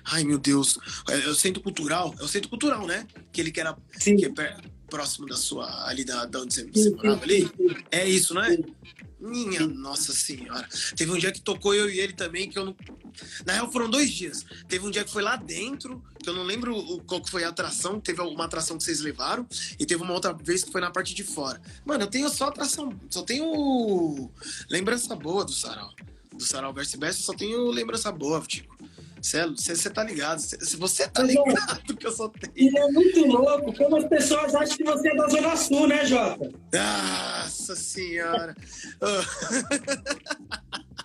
[0.03, 0.79] Ai, meu Deus.
[1.07, 2.15] É, o Centro Cultural.
[2.19, 3.05] É o Centro Cultural, né?
[3.31, 4.57] Que ele que era que é
[4.89, 5.87] próximo da sua.
[5.87, 7.49] ali da, da onde você, você morava ali.
[7.91, 8.57] É isso, não é?
[9.19, 10.67] Minha Nossa Senhora.
[10.95, 12.75] Teve um dia que tocou eu e ele também, que eu não.
[13.45, 14.45] Na real, foram dois dias.
[14.67, 17.49] Teve um dia que foi lá dentro, que eu não lembro qual que foi a
[17.49, 17.99] atração.
[17.99, 19.47] Teve alguma atração que vocês levaram.
[19.79, 21.59] E teve uma outra vez que foi na parte de fora.
[21.85, 22.97] Mano, eu tenho só atração.
[23.09, 24.31] Só tenho
[24.69, 25.91] lembrança boa do Sarau.
[26.31, 28.77] Do Sarau Verso Best, só tenho lembrança boa, Tico.
[29.21, 30.39] Você tá ligado.
[30.39, 32.53] Se você tá ligado que eu só tenho.
[32.55, 36.05] E é muito louco como as pessoas acham que você é da Zona Sul, né,
[36.05, 36.51] Jota?
[36.73, 38.55] Nossa senhora.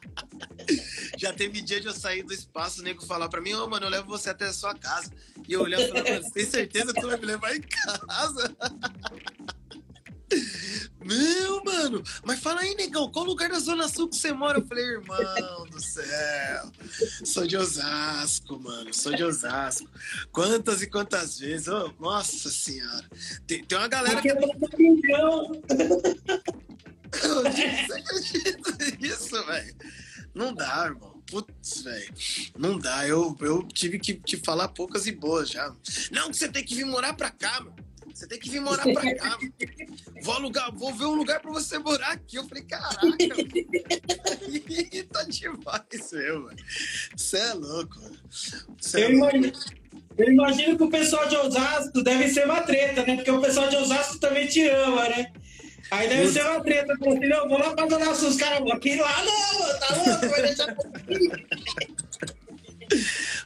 [1.19, 3.69] Já teve dia de eu sair do espaço, o nego falar pra mim, ô, oh,
[3.69, 5.11] mano, eu levo você até a sua casa.
[5.49, 8.57] E eu olhar e falar, você tem certeza que tu vai me levar em casa?
[11.05, 14.59] Não, mano, mas fala aí, negão, qual lugar da Zona Sul que você mora?
[14.59, 16.73] Eu falei, irmão do céu,
[17.25, 19.89] sou de Osasco, mano, sou de Osasco.
[20.31, 21.69] Quantas e quantas vezes?
[21.69, 23.05] Oh, nossa senhora.
[23.47, 24.29] Tem, tem uma galera que.
[24.29, 24.35] É
[27.13, 29.77] Você acredita nisso, velho?
[30.35, 31.23] Não dá, irmão.
[31.27, 32.15] Putz, velho.
[32.59, 33.07] Não dá.
[33.07, 35.75] Eu, eu tive que te falar poucas e boas já.
[36.11, 37.77] Não, que você tem que vir morar pra cá, mano.
[38.15, 39.39] Você tem que vir morar pra cá.
[40.23, 42.37] Vou alugar, vou ver um lugar pra você morar aqui.
[42.37, 43.01] Eu falei, caraca,
[45.13, 46.51] tá demais, meu.
[47.17, 48.19] Você é louco, mano.
[48.95, 49.37] É eu, louco.
[49.37, 49.53] Imagino,
[50.19, 53.17] eu imagino que o pessoal de Osasco deve ser uma treta, né?
[53.17, 55.33] Porque o pessoal de Osasco também te ama, né?
[55.91, 56.97] Aí deve ser uma treta.
[56.99, 58.71] Falou assim, não, vou lá pra donar os caras.
[58.71, 60.77] Aqui lá não, tá louco, vai deixar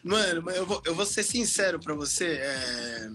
[0.03, 2.39] Mano, mas eu vou, eu vou ser sincero pra você.
[2.41, 3.09] É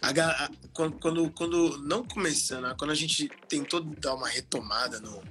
[0.00, 5.22] a, a, quando, quando, não começando, né, quando a gente tentou dar uma retomada no,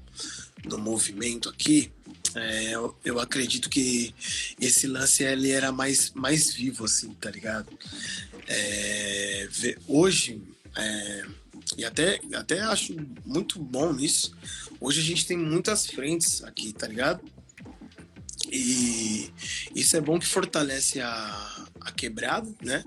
[0.65, 1.91] no movimento aqui,
[2.36, 4.13] é, eu, eu, acredito que
[4.60, 7.67] esse lance ele era mais, mais vivo, assim, tá ligado?
[8.47, 9.49] É,
[9.88, 10.41] hoje,
[10.75, 11.25] é,
[11.77, 14.34] e até, até acho muito bom isso,
[14.80, 17.21] hoje a gente tem muitas frentes aqui, tá ligado?
[18.49, 19.32] E
[19.75, 22.84] isso é bom que fortalece a, a quebrada, né?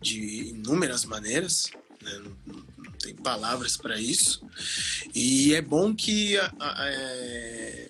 [0.00, 1.70] De inúmeras maneiras,
[2.02, 2.12] né?
[2.46, 4.42] não, não, tem palavras para isso.
[5.14, 7.88] E é bom que, a, a, é,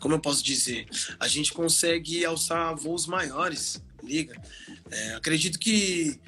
[0.00, 0.86] como eu posso dizer,
[1.18, 4.40] a gente consegue alçar voos maiores, liga?
[4.90, 6.20] É, acredito que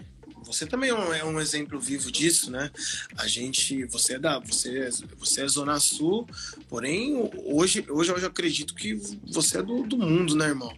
[0.45, 2.71] você também é um, é um, exemplo vivo disso, né?
[3.17, 6.29] A gente, você é da, você, você é Zona Sul,
[6.69, 8.95] porém hoje, hoje eu acredito que
[9.27, 10.77] você é do, do mundo, né, irmão?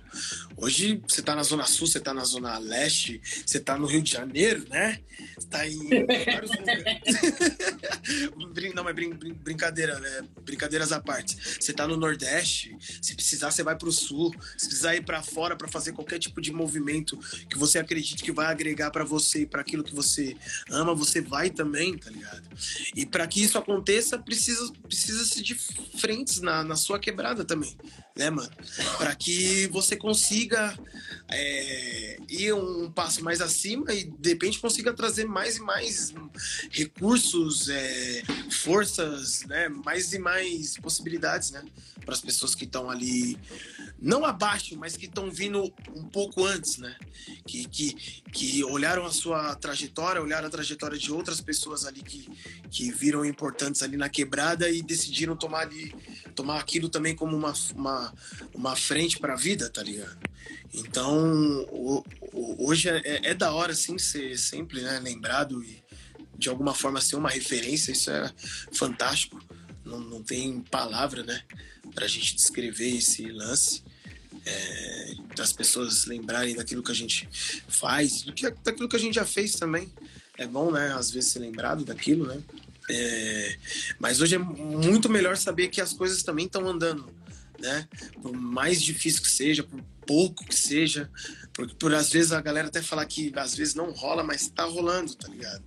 [0.59, 4.03] Hoje você tá na Zona Sul, você tá na Zona Leste, você tá no Rio
[4.03, 5.01] de Janeiro, né?
[5.37, 6.51] Você tá em vários
[8.75, 10.27] Não, mas brin, brincadeira, né?
[10.43, 11.37] brincadeiras à parte.
[11.61, 15.57] Você tá no Nordeste, se precisar, você vai pro Sul, se precisar ir para fora
[15.57, 17.19] para fazer qualquer tipo de movimento
[17.51, 20.37] que você acredite que vai agregar para você e para aquilo que você
[20.71, 22.49] ama, você vai também, tá ligado?
[22.95, 25.55] E para que isso aconteça, precisa precisa se de
[25.99, 27.77] frentes na, na sua quebrada também,
[28.17, 28.51] né, mano?
[28.97, 30.46] Para que você consiga
[31.29, 36.15] é, ir um passo mais acima e de repente consiga trazer mais e mais
[36.71, 41.63] recursos, é, forças, né, mais e mais possibilidades, né,
[42.05, 43.37] para as pessoas que estão ali
[44.01, 46.95] não abaixo, mas que estão vindo um pouco antes, né?
[47.47, 47.95] Que, que,
[48.31, 52.29] que olharam a sua trajetória, olharam a trajetória de outras pessoas ali que,
[52.71, 55.95] que viram importantes ali na quebrada e decidiram tomar ali,
[56.37, 58.15] tomar aquilo também como uma, uma,
[58.55, 60.17] uma frente para a vida, tá ligado?
[60.73, 65.83] Então, o, o, hoje é, é, da hora, assim, ser sempre né, lembrado e
[66.39, 68.31] de alguma forma ser uma referência, isso é
[68.73, 69.43] fantástico.
[69.85, 71.43] Não, não tem palavra, né,
[71.95, 73.83] para a gente descrever esse lance.
[74.45, 77.29] É, das pessoas lembrarem daquilo que a gente
[77.67, 79.93] faz, do que, daquilo que a gente já fez também.
[80.39, 82.41] É bom, né, às vezes ser lembrado daquilo, né?
[82.89, 83.59] É,
[83.99, 87.09] mas hoje é muito melhor saber que as coisas também estão andando,
[87.59, 87.89] né?
[88.23, 91.11] Por mais difícil que seja, por pouco que seja,
[91.53, 94.65] porque por às vezes a galera até falar que às vezes não rola, mas tá
[94.65, 95.65] rolando, tá ligado?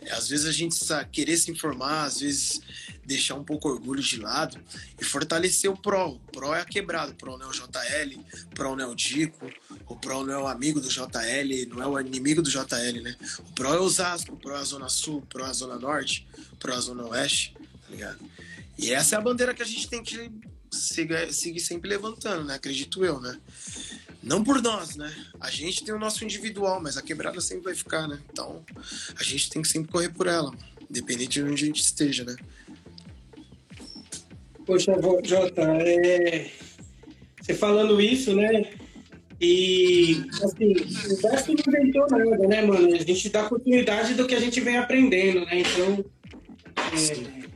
[0.00, 2.60] É, às vezes a gente sabe, querer se informar, às vezes
[3.04, 4.58] deixar um pouco orgulho de lado
[5.00, 6.14] e fortalecer o PRO.
[6.14, 9.50] O PRO é a quebrada, o PRO é o JL, o PRO é o Dico,
[9.88, 13.16] o PRO não é o amigo do JL, não é o inimigo do JL, né?
[13.38, 15.76] O PRO é o Osasco, o é a Zona Sul, o PRO é a Zona
[15.76, 18.18] Norte, o é a Zona Oeste, tá ligado?
[18.76, 20.30] E essa é a bandeira que a gente tem que
[20.70, 22.54] seguir, seguir sempre levantando, né?
[22.54, 23.38] Acredito eu, né?
[24.22, 25.14] Não por nós, né?
[25.40, 28.20] A gente tem o nosso individual, mas a quebrada sempre vai ficar, né?
[28.30, 28.64] Então,
[29.16, 30.52] a gente tem que sempre correr por ela,
[30.90, 32.36] independente de onde a gente esteja, né?
[34.66, 36.50] Poxa, Jota, é...
[37.40, 38.68] você falando isso, né?
[39.40, 42.94] E, assim, o Vasco não inventou nada, né, mano?
[42.94, 45.60] A gente dá continuidade do que a gente vem aprendendo, né?
[45.60, 46.04] Então,
[46.92, 47.46] é...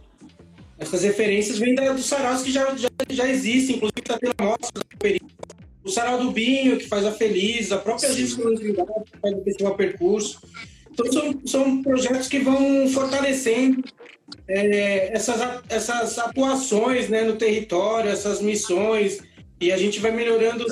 [0.79, 4.71] essas referências vêm da, dos saraus que já, já, já existem, inclusive tá tendo mostra
[4.75, 4.85] da
[5.83, 9.77] o Sarau do Binho, que faz a Feliz, a própria Gente que faz o Festival
[9.77, 10.41] Percurso.
[10.93, 13.83] Então, são, são projetos que vão fortalecendo
[14.47, 19.21] é, essas, essas atuações né, no território, essas missões,
[19.61, 20.67] e a gente vai melhorando,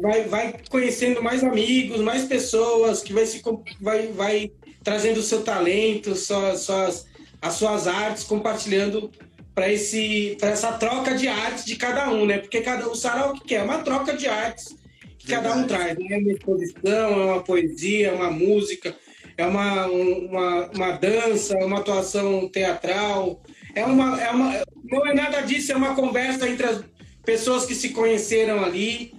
[0.00, 3.42] vai, vai conhecendo mais amigos, mais pessoas, que vai, se,
[3.80, 7.06] vai, vai trazendo o seu talento, suas, suas,
[7.40, 9.10] as suas artes, compartilhando
[9.54, 12.38] para essa troca de artes de cada um, né?
[12.38, 14.74] Porque cada o sarau que quer é uma troca de artes
[15.18, 15.48] que Verdade.
[15.48, 16.18] cada um traz, né?
[16.18, 18.96] Uma exposição, é uma poesia, é uma música,
[19.36, 23.42] é uma, uma, uma dança, uma atuação teatral,
[23.74, 26.84] é uma, é uma não é nada disso, é uma conversa entre as
[27.24, 29.14] pessoas que se conheceram ali.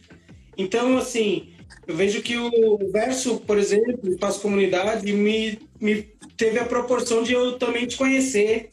[0.58, 1.54] Então, assim,
[1.88, 6.04] eu vejo que o verso, por exemplo, Espaço Comunidade, me, me
[6.38, 8.70] teve a proporção de eu também te conhecer,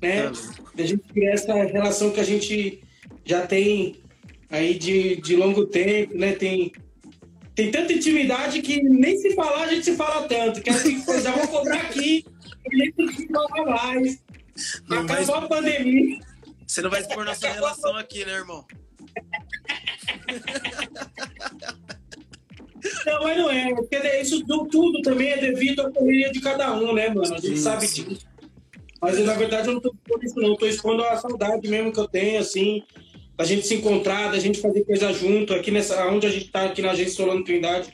[0.00, 0.30] né?
[0.76, 2.82] a gente criar essa relação que a gente
[3.24, 3.96] já tem
[4.50, 6.32] aí de, de longo tempo, né?
[6.32, 6.72] Tem,
[7.54, 10.60] tem tanta intimidade que nem se falar a gente se fala tanto.
[10.60, 12.24] Que assim, já vou cobrar aqui,
[12.66, 14.22] a gente que falar mais.
[14.88, 16.18] Não Acabou a pandemia.
[16.66, 18.64] Você não vai expor nossa relação aqui, né, irmão?
[23.06, 23.74] Não, mas não é.
[23.74, 27.34] Porque isso tudo também é devido à correria de cada um, né, mano?
[27.34, 28.26] A gente sim, sabe disso.
[29.00, 30.52] Mas na verdade eu não estou expondo isso, não.
[30.52, 32.82] Estou expondo a saudade mesmo que eu tenho, assim,
[33.36, 35.54] da gente se encontrar, da gente fazer coisa junto.
[35.54, 37.92] Aqui nessa, onde a gente está, aqui na agência Solano Trindade,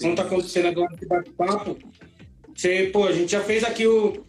[0.00, 1.76] como está acontecendo agora esse bate-papo.
[2.54, 4.24] Você, pô, a gente já fez aqui o,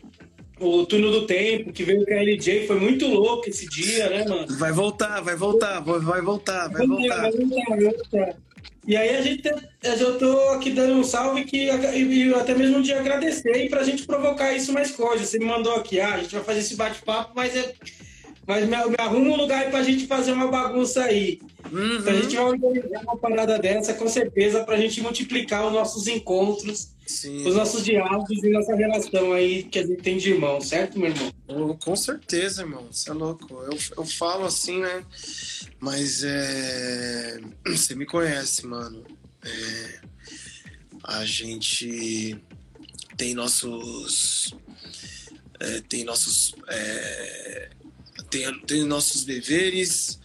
[0.59, 4.25] o túnel do tempo, que veio com a LJ, foi muito louco esse dia, né,
[4.27, 4.45] mano?
[4.57, 7.21] Vai voltar, vai voltar, vai voltar, vai voltar.
[7.21, 8.37] Vai voltar, vai voltar.
[8.89, 9.47] E aí a gente,
[9.83, 14.03] eu tô aqui dando um salve que, e até mesmo de agradecer e pra gente
[14.03, 15.29] provocar isso mais coisas.
[15.29, 17.71] Você me mandou aqui, ah, a gente vai fazer esse bate-papo, mas, é,
[18.47, 21.39] mas me, me arruma um lugar pra gente fazer uma bagunça aí.
[21.71, 21.97] Uhum.
[21.97, 26.07] Então a gente vai organizar uma parada dessa, com certeza, pra gente multiplicar os nossos
[26.07, 27.47] encontros, Sim.
[27.47, 31.09] os nossos diálogos e nossa relação aí que a gente tem de irmão, certo, meu
[31.09, 31.31] irmão?
[31.47, 32.87] Oh, com certeza, irmão.
[32.91, 33.53] Você é louco.
[33.63, 35.03] Eu, eu falo assim, né?
[35.79, 37.39] Mas é.
[37.67, 39.03] Você me conhece, mano.
[39.43, 39.99] É...
[41.03, 42.37] A gente
[43.17, 44.53] tem nossos.
[45.59, 46.55] É, tem nossos.
[46.67, 47.69] É,
[48.29, 50.19] tem, tem nossos deveres,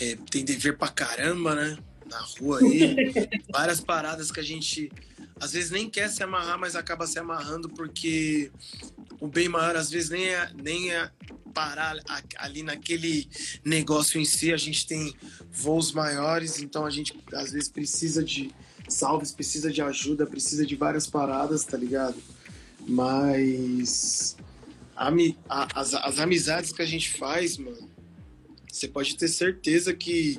[0.00, 1.78] é, tem dever pra caramba, né?
[2.06, 2.96] Na rua aí.
[3.50, 4.90] Várias paradas que a gente
[5.40, 8.52] às vezes nem quer se amarrar, mas acaba se amarrando porque
[9.18, 11.10] o bem maior às vezes nem é, nem é
[11.54, 11.96] parar
[12.36, 13.28] ali naquele
[13.64, 14.52] negócio em si.
[14.52, 15.14] A gente tem
[15.50, 18.50] voos maiores, então a gente às vezes precisa de
[18.88, 22.16] salves, precisa de ajuda, precisa de várias paradas, tá ligado?
[22.86, 24.36] Mas
[25.00, 25.08] a,
[25.48, 27.90] a, as, as amizades que a gente faz, mano,
[28.70, 30.38] você pode ter certeza que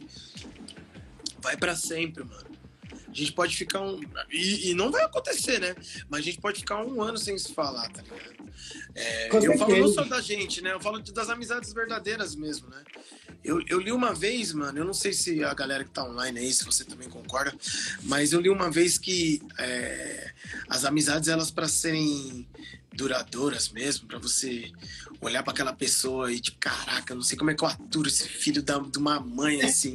[1.39, 2.51] vai para sempre, mano.
[3.09, 3.99] A gente pode ficar um.
[4.31, 5.75] E, e, não vai acontecer, né?
[6.07, 8.51] Mas a gente pode ficar um ano sem se falar, tá ligado?
[8.95, 10.71] É, eu falo não só da gente, né?
[10.71, 12.83] Eu falo das amizades verdadeiras mesmo, né?
[13.43, 16.39] Eu, eu li uma vez, mano, eu não sei se a galera que tá online
[16.39, 17.53] aí, se você também concorda,
[18.03, 20.31] mas eu li uma vez que é,
[20.69, 22.47] as amizades, elas para serem
[22.93, 24.71] duradouras mesmo, para você
[25.21, 28.27] olhar para aquela pessoa e tipo, caraca, não sei como é que eu aturo esse
[28.27, 29.93] filho da, de uma mãe assim.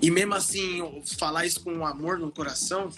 [0.00, 0.80] E mesmo assim,
[1.18, 2.90] falar isso com amor no coração,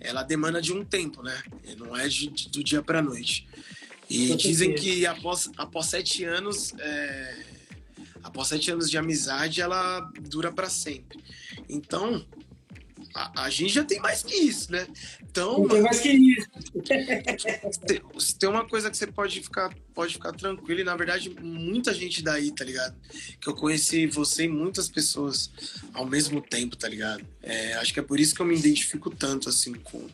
[0.00, 1.42] ela demanda de um tempo, né?
[1.76, 3.46] Não é de, de, do dia para noite.
[4.08, 7.44] E dizem que após, após sete anos, é,
[8.22, 11.18] após sete anos de amizade, ela dura para sempre.
[11.68, 12.24] Então,
[13.16, 14.86] a, a, gente já tem mais que isso, né?
[15.22, 15.60] Então.
[15.60, 16.46] Não tem mais que isso.
[17.86, 18.02] tem,
[18.38, 22.22] tem uma coisa que você pode ficar, pode ficar tranquilo, e na verdade, muita gente
[22.22, 22.94] daí, tá ligado?
[23.40, 25.50] Que eu conheci você e muitas pessoas
[25.94, 27.24] ao mesmo tempo, tá ligado?
[27.42, 30.06] É, acho que é por isso que eu me identifico tanto, assim, com,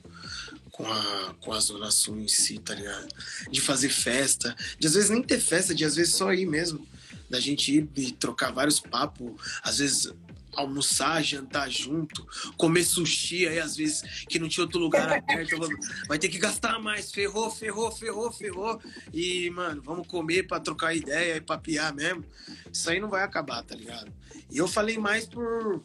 [0.71, 3.09] com a, com a Zona Sul em si, tá ligado?
[3.51, 6.87] De fazer festa, de às vezes nem ter festa, de às vezes só ir mesmo.
[7.29, 9.33] Da gente ir e trocar vários papos,
[9.63, 10.13] às vezes
[10.57, 12.27] almoçar, jantar junto,
[12.57, 15.59] comer sushi aí às vezes que não tinha outro lugar aberto,
[16.07, 18.81] vai ter que gastar mais, ferrou, ferrou, ferrou, ferrou.
[19.13, 22.25] E, mano, vamos comer para trocar ideia e papiar mesmo.
[22.73, 24.13] Isso aí não vai acabar, tá ligado?
[24.51, 25.83] E eu falei mais por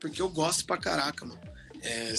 [0.00, 1.40] porque eu gosto pra caraca, mano.
[1.82, 2.14] É,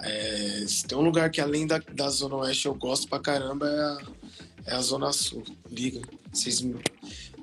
[0.00, 3.66] é, se tem um lugar que além da, da Zona Oeste eu gosto pra caramba
[3.66, 5.44] é a, é a Zona Sul.
[5.70, 6.00] Liga.
[6.32, 6.64] Vocês,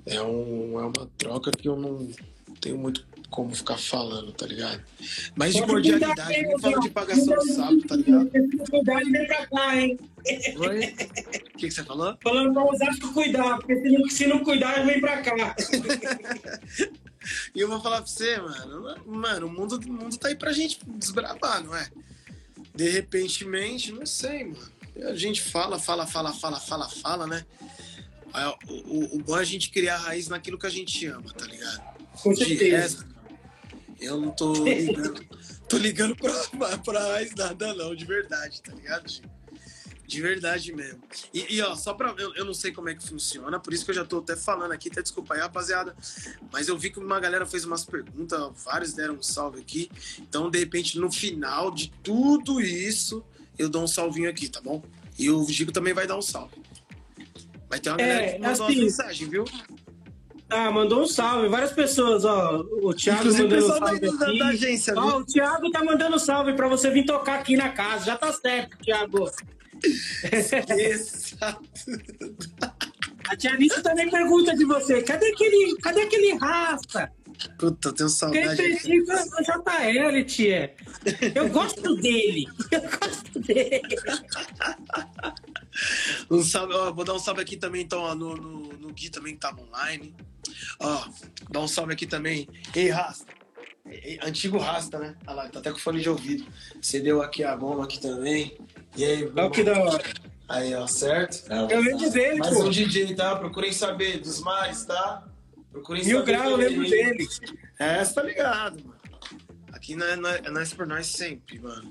[0.05, 2.09] é, um, é uma troca que eu não
[2.61, 4.81] tenho muito como ficar falando, tá ligado?
[5.35, 8.29] Mas de cordialidade, não fala de pagação de sapo, tá ligado?
[8.69, 9.99] Cuidado vem pra cá, hein?
[10.57, 10.85] Oi?
[10.85, 12.17] O que, que você falou?
[12.21, 15.55] Falando pra Osasco cuidar, porque se não, se não cuidar, vem pra cá.
[17.53, 20.53] e eu vou falar pra você, mano, mano, o mundo, o mundo tá aí pra
[20.53, 21.89] gente desbravar, não é?
[22.73, 24.75] De repentemente, não sei, mano.
[25.09, 27.45] A gente fala, fala, fala, fala, fala, fala, né?
[28.67, 31.45] O, o, o bom é a gente criar raiz naquilo que a gente ama, tá
[31.45, 31.81] ligado?
[32.21, 33.14] Com certeza.
[33.99, 35.25] Eu não tô ligando,
[35.67, 39.05] tô ligando pra, pra mais nada, não, de verdade, tá ligado,
[40.05, 41.01] De verdade mesmo.
[41.33, 42.13] E, e, ó, só pra.
[42.17, 44.35] Eu, eu não sei como é que funciona, por isso que eu já tô até
[44.35, 45.95] falando aqui, até desculpa aí, rapaziada.
[46.51, 49.89] Mas eu vi que uma galera fez umas perguntas, vários deram um salve aqui.
[50.19, 53.25] Então, de repente, no final de tudo isso,
[53.57, 54.83] eu dou um salvinho aqui, tá bom?
[55.17, 56.61] E o Gigo também vai dar um salve.
[57.69, 59.45] Vai ter uma galera é, que mandou assim, uma mensagem, viu?
[60.49, 61.47] Ah, mandou um salve.
[61.47, 62.63] Várias pessoas, ó.
[62.81, 64.25] O Thiago Inclusive, mandando um salve da.
[64.25, 68.05] Da agência, ó, o Thiago tá mandando salve pra você vir tocar aqui na casa.
[68.05, 69.29] Já tá certo, Thiago.
[70.69, 71.61] Exato.
[73.27, 75.01] A tia Alice também pergunta de você.
[75.01, 77.11] Cadê aquele, cadê aquele rasta?
[77.57, 78.55] Puta, eu tenho saudade.
[78.55, 80.75] Quem precisa é JL, tia.
[81.33, 82.47] Eu gosto dele.
[82.71, 83.81] Eu gosto dele.
[86.29, 89.09] Um salve, ó, vou dar um salve aqui também, então, ó, no, no, no Gui
[89.09, 90.15] também que tava online.
[90.79, 91.07] Ó,
[91.49, 92.47] dá um salve aqui também.
[92.75, 93.33] Ei, Rasta.
[94.23, 95.15] Antigo Rasta, né?
[95.27, 96.45] Olha lá, tá até com fone de ouvido.
[96.81, 98.57] Você deu aqui a goma aqui também.
[98.97, 100.03] E aí, Olha que da hora.
[100.47, 101.43] Aí, ó, certo?
[101.51, 102.63] Eu lembro dele, Mais pô.
[102.65, 103.35] um DJ, tá?
[103.35, 105.23] Procurem saber dos mares, tá?
[105.71, 107.27] Procurem Mil grau, eu lembro dele.
[107.77, 108.95] É, você tá ligado, mano.
[109.71, 111.89] Aqui não é, não é, é por nós sempre, mano.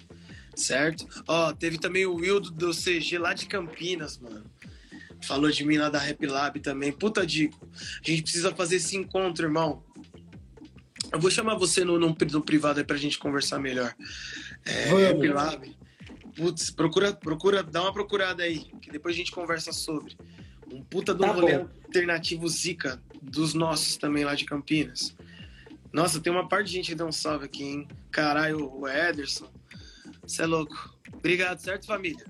[0.57, 1.07] Certo?
[1.29, 4.45] Ó, teve também o Wildo do CG lá de Campinas, mano.
[5.27, 6.93] Falou de mim lá da Rap Lab também.
[6.93, 7.69] Puta, Dico.
[7.73, 9.83] A gente precisa fazer esse encontro, irmão.
[11.13, 13.95] Eu vou chamar você no, no, no privado aí pra gente conversar melhor.
[14.65, 15.77] É, Rap Lab.
[16.35, 20.17] Putz, procura, procura, dá uma procurada aí, que depois a gente conversa sobre.
[20.73, 21.69] Um puta do tá rolê bom.
[21.85, 25.15] alternativo Zika dos nossos também lá de Campinas.
[25.93, 27.89] Nossa, tem uma parte de gente que deu um salve aqui, hein?
[28.11, 29.49] Caralho, o Ederson.
[30.27, 30.93] Você é louco.
[31.13, 32.25] Obrigado, certo, família?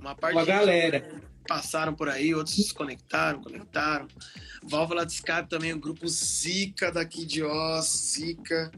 [0.00, 1.08] Uma parte uma galera.
[1.48, 4.06] Passaram por aí, outros se desconectaram, conectaram.
[4.62, 8.70] Válvula de escape também, o grupo Zika daqui de Oz, Zika.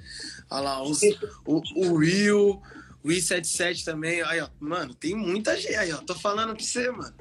[0.49, 1.01] Olha lá, os,
[1.45, 2.63] o, o Will,
[3.03, 4.23] O I77 também.
[4.23, 5.75] Aí, ó, mano, tem muita gente.
[5.75, 7.15] Aí, ó, tô falando pra você, mano.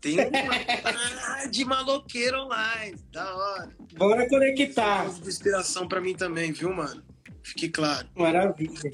[0.00, 2.96] Tem uma de maloqueiro online.
[3.12, 3.70] Da hora.
[3.96, 5.06] Bora conectar.
[5.06, 7.02] Inspiração pra mim também, viu, mano?
[7.42, 8.08] Fique claro.
[8.14, 8.90] Maravilha.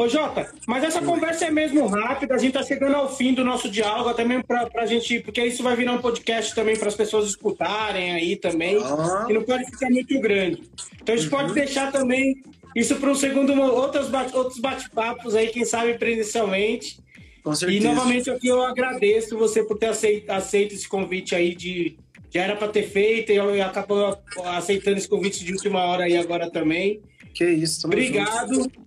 [0.00, 3.44] Ô, Jota, mas essa conversa é mesmo rápida, a gente tá chegando ao fim do
[3.44, 6.88] nosso diálogo, até mesmo pra, pra gente, porque isso vai virar um podcast também para
[6.88, 9.26] as pessoas escutarem aí também, ah.
[9.28, 10.62] e não pode ficar muito grande.
[11.02, 11.38] Então a gente uhum.
[11.38, 12.42] pode deixar também
[12.74, 16.98] isso para um segundo, outros, bate, outros bate-papos aí, quem sabe presencialmente.
[17.44, 17.78] Com certeza.
[17.78, 21.98] E novamente aqui eu agradeço você por ter aceito, aceito esse convite aí de.
[22.30, 26.50] Já era para ter feito e acabou aceitando esse convite de última hora aí agora
[26.50, 27.02] também.
[27.34, 28.54] Que isso, Obrigado.
[28.54, 28.80] Junto.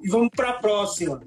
[0.00, 1.22] E vamos para a próxima.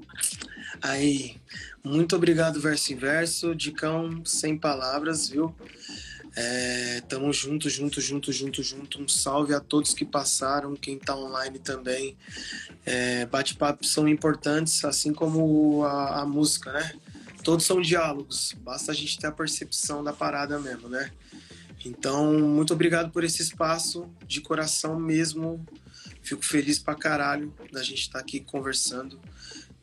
[0.81, 1.35] Aí,
[1.83, 3.55] muito obrigado, verso em verso.
[3.55, 5.53] Dicão, sem palavras, viu?
[6.35, 9.01] É, tamo junto, junto, junto, junto, junto.
[9.01, 12.15] Um salve a todos que passaram, quem tá online também.
[12.85, 16.93] É, Bate-papos são importantes, assim como a, a, música, né?
[17.43, 21.11] Todos são diálogos, basta a gente ter a percepção da parada mesmo, né?
[21.83, 25.65] Então, muito obrigado por esse espaço, de coração mesmo.
[26.21, 29.19] Fico feliz pra caralho da gente estar tá aqui conversando,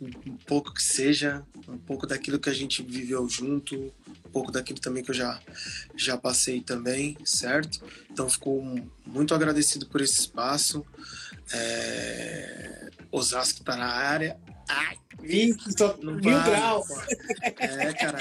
[0.01, 4.79] um pouco que seja, um pouco daquilo que a gente viveu junto, um pouco daquilo
[4.79, 5.41] também que eu já,
[5.97, 7.85] já passei também, certo?
[8.11, 8.63] Então, fico
[9.05, 10.85] muito agradecido por esse espaço.
[11.53, 12.91] É...
[13.11, 14.39] Osasco tá na área.
[14.69, 16.87] Ai, 20, só mil graus.
[17.59, 18.19] É, cara,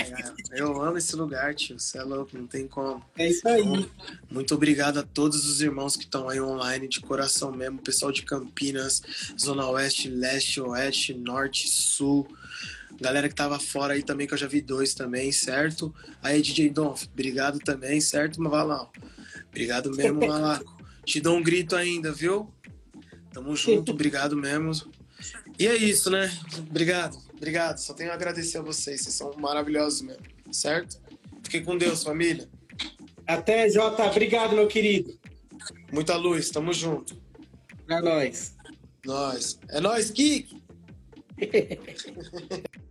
[0.52, 1.80] eu amo esse lugar, tio.
[1.80, 3.04] Você é louco, não tem como.
[3.18, 3.62] É isso aí.
[3.62, 3.90] Então,
[4.32, 7.82] muito obrigado a todos os irmãos que estão aí online, de coração mesmo.
[7.82, 9.02] Pessoal de Campinas,
[9.40, 12.28] Zona Oeste, Leste, Oeste, Norte, Sul.
[13.00, 15.94] Galera que tava fora aí também, que eu já vi dois também, certo?
[16.22, 18.90] Aí, DJ Donf, obrigado também, certo, Mavalão?
[19.50, 20.78] Obrigado mesmo, Malaco.
[21.06, 22.52] Te dou um grito ainda, viu?
[23.32, 24.74] Tamo junto, obrigado mesmo.
[25.60, 26.32] E é isso, né?
[26.70, 27.78] Obrigado, obrigado.
[27.80, 29.02] Só tenho a agradecer a vocês.
[29.02, 31.02] Vocês são maravilhosos mesmo, certo?
[31.44, 32.48] Fiquem com Deus, família.
[33.26, 34.06] Até, Jota.
[34.06, 35.18] Obrigado, meu querido.
[35.92, 37.20] Muita luz, tamo junto.
[37.86, 38.56] Pra nós.
[39.06, 39.60] Nós.
[39.70, 40.62] É nós, Kik!